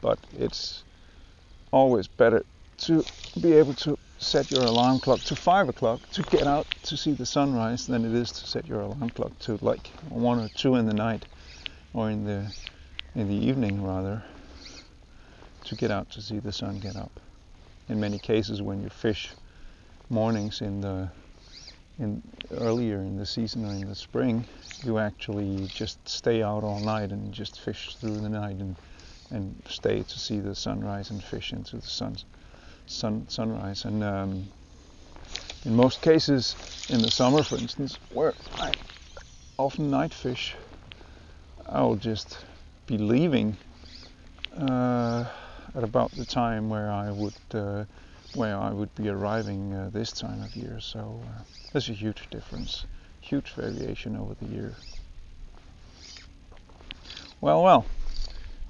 But 0.00 0.18
it's 0.36 0.82
always 1.70 2.08
better 2.08 2.44
to 2.78 3.04
be 3.40 3.52
able 3.52 3.74
to 3.74 3.96
set 4.18 4.50
your 4.50 4.64
alarm 4.64 5.00
clock 5.00 5.20
to 5.20 5.36
five 5.36 5.68
o'clock 5.68 6.00
to 6.10 6.22
get 6.22 6.46
out 6.46 6.66
to 6.82 6.96
see 6.96 7.12
the 7.12 7.26
sunrise 7.26 7.86
than 7.86 8.04
it 8.04 8.14
is 8.14 8.30
to 8.32 8.46
set 8.46 8.66
your 8.66 8.80
alarm 8.80 9.10
clock 9.10 9.36
to 9.40 9.58
like 9.62 9.88
one 10.08 10.38
or 10.38 10.48
two 10.48 10.74
in 10.74 10.86
the 10.86 10.94
night 10.94 11.24
or 11.94 12.10
in 12.10 12.24
the 12.24 12.46
in 13.14 13.28
the 13.28 13.34
evening 13.34 13.84
rather 13.84 14.22
to 15.64 15.74
get 15.76 15.90
out 15.90 16.10
to 16.10 16.20
see 16.20 16.38
the 16.38 16.52
sun 16.52 16.78
get 16.80 16.96
up. 16.96 17.20
In 17.88 18.00
many 18.00 18.18
cases, 18.18 18.62
when 18.62 18.82
you 18.82 18.88
fish 18.88 19.30
mornings 20.08 20.60
in 20.60 20.80
the 20.80 21.10
in 21.98 22.22
earlier 22.58 22.98
in 22.98 23.16
the 23.16 23.26
season 23.26 23.64
or 23.64 23.72
in 23.72 23.86
the 23.86 23.94
spring, 23.94 24.44
you 24.84 24.98
actually 24.98 25.68
just 25.74 26.06
stay 26.08 26.42
out 26.42 26.64
all 26.64 26.80
night 26.80 27.10
and 27.10 27.32
just 27.32 27.60
fish 27.60 27.96
through 27.96 28.20
the 28.20 28.28
night 28.28 28.56
and 28.56 28.76
and 29.30 29.54
stay 29.68 30.02
to 30.02 30.18
see 30.18 30.40
the 30.40 30.54
sunrise 30.54 31.10
and 31.10 31.22
fish 31.22 31.52
into 31.52 31.76
the 31.76 31.86
sun, 31.86 32.16
sun 32.86 33.26
sunrise. 33.28 33.84
And 33.84 34.04
um, 34.04 34.48
in 35.64 35.74
most 35.74 36.02
cases, 36.02 36.54
in 36.90 37.00
the 37.00 37.10
summer, 37.10 37.42
for 37.42 37.56
instance, 37.56 37.98
where 38.12 38.34
I 38.54 38.72
often 39.58 39.90
night 39.90 40.12
fish, 40.12 40.54
I'll 41.74 41.96
just 41.96 42.36
be 42.86 42.98
leaving 42.98 43.56
uh, 44.58 45.24
at 45.74 45.82
about 45.82 46.10
the 46.12 46.26
time 46.26 46.68
where 46.68 46.90
I 46.90 47.10
would 47.10 47.32
uh, 47.54 47.84
where 48.34 48.58
I 48.58 48.70
would 48.70 48.94
be 48.94 49.08
arriving 49.08 49.72
uh, 49.72 49.88
this 49.90 50.12
time 50.12 50.42
of 50.42 50.54
year. 50.54 50.80
So 50.80 51.22
uh, 51.24 51.42
there's 51.72 51.88
a 51.88 51.94
huge 51.94 52.28
difference, 52.28 52.84
huge 53.22 53.52
variation 53.52 54.16
over 54.16 54.34
the 54.34 54.46
year. 54.54 54.74
Well, 57.40 57.62
well, 57.62 57.86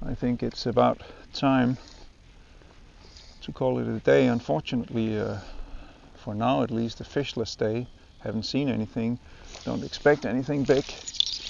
I 0.06 0.14
think 0.14 0.44
it's 0.44 0.66
about 0.66 1.00
time 1.32 1.78
to 3.40 3.52
call 3.52 3.80
it 3.80 3.88
a 3.88 3.98
day. 3.98 4.28
Unfortunately, 4.28 5.18
uh, 5.18 5.38
for 6.14 6.36
now 6.36 6.62
at 6.62 6.70
least, 6.70 7.00
a 7.00 7.04
fishless 7.04 7.56
day. 7.56 7.88
Haven't 8.20 8.44
seen 8.44 8.68
anything. 8.68 9.18
Don't 9.64 9.82
expect 9.82 10.24
anything 10.24 10.62
big 10.62 10.84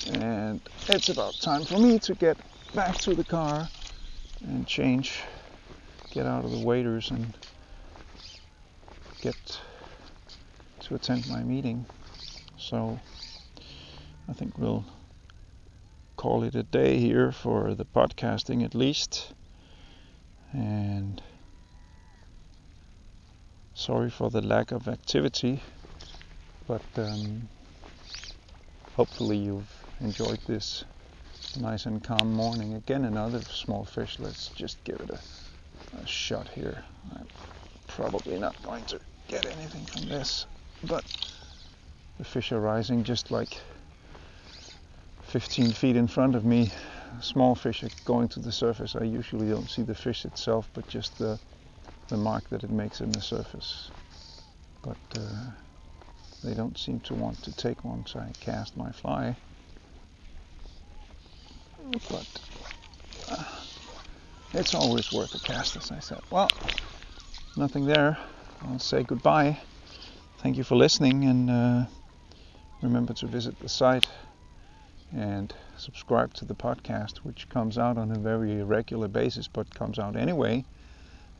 and 0.09 0.61
it's 0.89 1.09
about 1.09 1.35
time 1.41 1.65
for 1.65 1.79
me 1.79 1.99
to 2.01 2.15
get 2.15 2.37
back 2.75 2.97
to 2.99 3.15
the 3.15 3.25
car 3.25 3.69
and 4.43 4.67
change, 4.67 5.21
get 6.13 6.27
out 6.27 6.45
of 6.45 6.51
the 6.51 6.59
waders, 6.59 7.11
and 7.11 7.37
get 9.21 9.37
to 10.81 10.95
attend 10.95 11.29
my 11.29 11.43
meeting. 11.43 11.87
So 12.59 12.99
I 14.29 14.33
think 14.33 14.59
we'll 14.59 14.85
call 16.17 16.45
it 16.45 16.55
a 16.55 16.63
day 16.63 16.99
here 16.99 17.33
for 17.33 17.75
the 17.75 17.85
podcasting 17.85 18.65
at 18.65 18.75
least. 18.75 19.33
And 20.53 21.23
Sorry 23.75 24.11
for 24.11 24.31
the 24.31 24.43
lack 24.43 24.71
of 24.71 24.87
activity, 24.87 25.61
but 26.69 26.83
um, 26.97 27.49
hopefully 28.95 29.39
you've 29.39 29.82
enjoyed 30.03 30.41
this 30.47 30.85
nice 31.61 31.87
and 31.87 32.03
calm 32.03 32.33
morning. 32.33 32.75
Again, 32.75 33.05
another 33.05 33.41
small 33.43 33.85
fish. 33.85 34.19
Let's 34.19 34.49
just 34.49 34.83
give 34.85 35.01
it 35.01 35.11
a, 35.11 35.21
a 36.03 36.07
shot 36.07 36.49
here. 36.49 36.83
I'm 37.15 37.27
probably 37.87 38.39
not 38.39 38.61
going 38.63 38.85
to 38.87 39.01
get 39.29 39.47
anything 39.47 39.85
from 39.87 40.09
this, 40.09 40.47
but 40.85 41.05
the 42.19 42.25
fish 42.25 42.53
are 42.53 42.61
rising 42.61 43.05
just 43.05 43.31
like 43.31 43.59
15 45.25 45.73
feet 45.73 45.97
in 45.97 46.09
front 46.09 46.35
of 46.35 46.45
me. 46.45 46.71
Small 47.21 47.55
fish 47.55 47.85
are 47.85 47.91
going 48.05 48.29
to 48.29 48.41
the 48.41 48.53
surface. 48.53 48.97
I 48.97 49.05
usually 49.05 49.49
don't 49.49 49.69
see 49.69 49.83
the 49.83 49.95
fish 49.95 50.25
itself, 50.25 50.69
but 50.75 50.89
just 50.89 51.19
the, 51.19 51.39
the 52.09 52.17
mark 52.17 52.49
that 52.49 52.65
it 52.65 52.71
makes 52.71 53.01
in 53.01 53.13
the 53.13 53.21
surface. 53.21 53.91
But 54.83 54.97
uh, 55.17 55.51
they 56.43 56.55
don't 56.55 56.77
seem 56.77 57.01
to 57.01 57.15
want 57.15 57.43
to 57.45 57.53
take 57.55 57.85
once 57.85 58.17
I 58.17 58.31
cast 58.41 58.77
my 58.77 58.91
fly. 58.91 59.37
But 61.91 62.27
uh, 63.29 63.45
it's 64.53 64.75
always 64.75 65.13
worth 65.13 65.35
a 65.35 65.41
cast, 65.41 65.77
as 65.77 65.91
I 65.91 65.99
said. 65.99 66.21
Well, 66.31 66.49
nothing 67.57 67.87
there. 67.87 68.17
I'll 68.63 68.79
say 68.79 69.03
goodbye. 69.03 69.59
Thank 70.39 70.57
you 70.57 70.63
for 70.65 70.77
listening, 70.77 71.25
and 71.25 71.51
uh, 71.51 71.85
remember 72.83 73.13
to 73.15 73.27
visit 73.27 73.59
the 73.61 73.69
site 73.69 74.07
and 75.13 75.53
subscribe 75.77 76.33
to 76.35 76.45
the 76.45 76.55
podcast, 76.55 77.19
which 77.19 77.49
comes 77.49 77.79
out 77.79 77.99
on 77.99 78.13
a 78.13 78.19
very 78.19 78.61
irregular 78.61 79.09
basis 79.09 79.49
but 79.49 79.75
comes 79.75 79.99
out 79.99 80.15
anyway. 80.17 80.65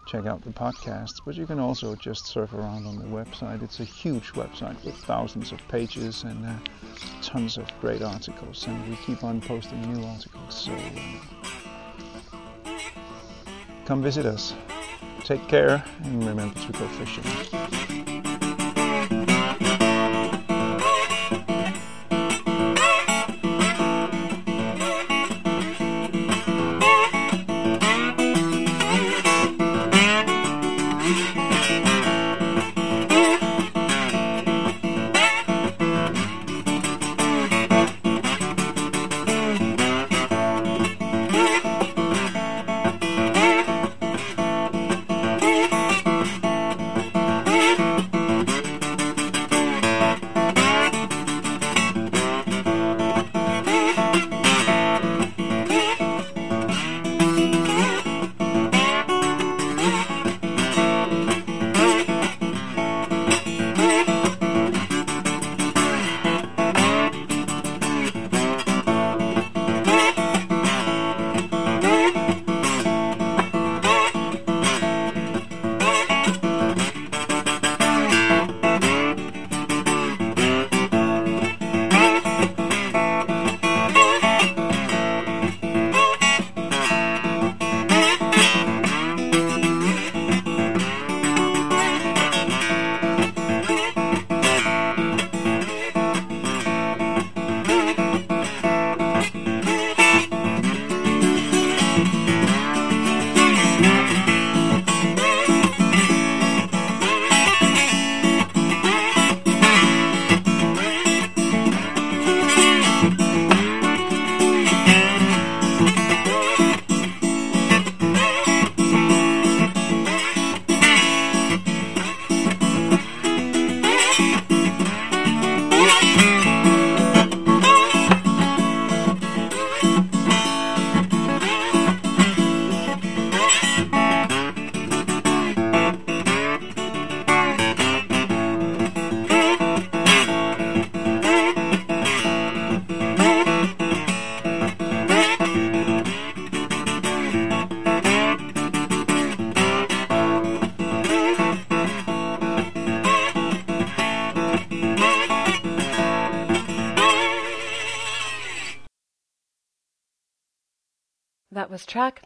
check 0.07 0.25
out 0.25 0.41
the 0.43 0.51
podcasts, 0.51 1.21
but 1.25 1.35
you 1.35 1.47
can 1.47 1.59
also 1.59 1.95
just 1.97 2.27
surf 2.27 2.55
around 2.55 2.87
on 2.87 2.97
the 2.97 3.05
website. 3.05 3.63
It's 3.63 3.81
a 3.81 3.85
huge 3.85 4.33
website 4.33 4.83
with 4.85 4.95
thousands 4.95 5.51
of 5.53 5.59
pages 5.69 6.23
and 6.23 6.47
uh, 6.47 6.55
tons 7.23 7.59
of 7.59 7.69
great 7.81 8.03
articles, 8.03 8.67
and 8.67 8.89
we 8.89 8.97
keep 9.05 9.25
on 9.25 9.41
posting 9.41 9.81
new 9.93 10.07
articles. 10.07 10.55
So 10.55 10.73
uh, 12.65 12.79
come 13.85 14.03
visit 14.03 14.27
us. 14.27 14.55
Take 15.25 15.47
care 15.49 15.85
and 16.05 16.25
remember 16.25 16.59
to 16.61 16.73
go 16.73 16.87
fishing. 16.89 17.86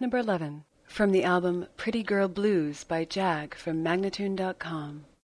Number 0.01 0.17
11 0.17 0.65
from 0.87 1.13
the 1.13 1.23
album 1.23 1.67
Pretty 1.77 2.03
Girl 2.03 2.27
Blues 2.27 2.85
by 2.85 3.05
Jag 3.05 3.55
from 3.55 3.85
Magnatune.com. 3.85 5.05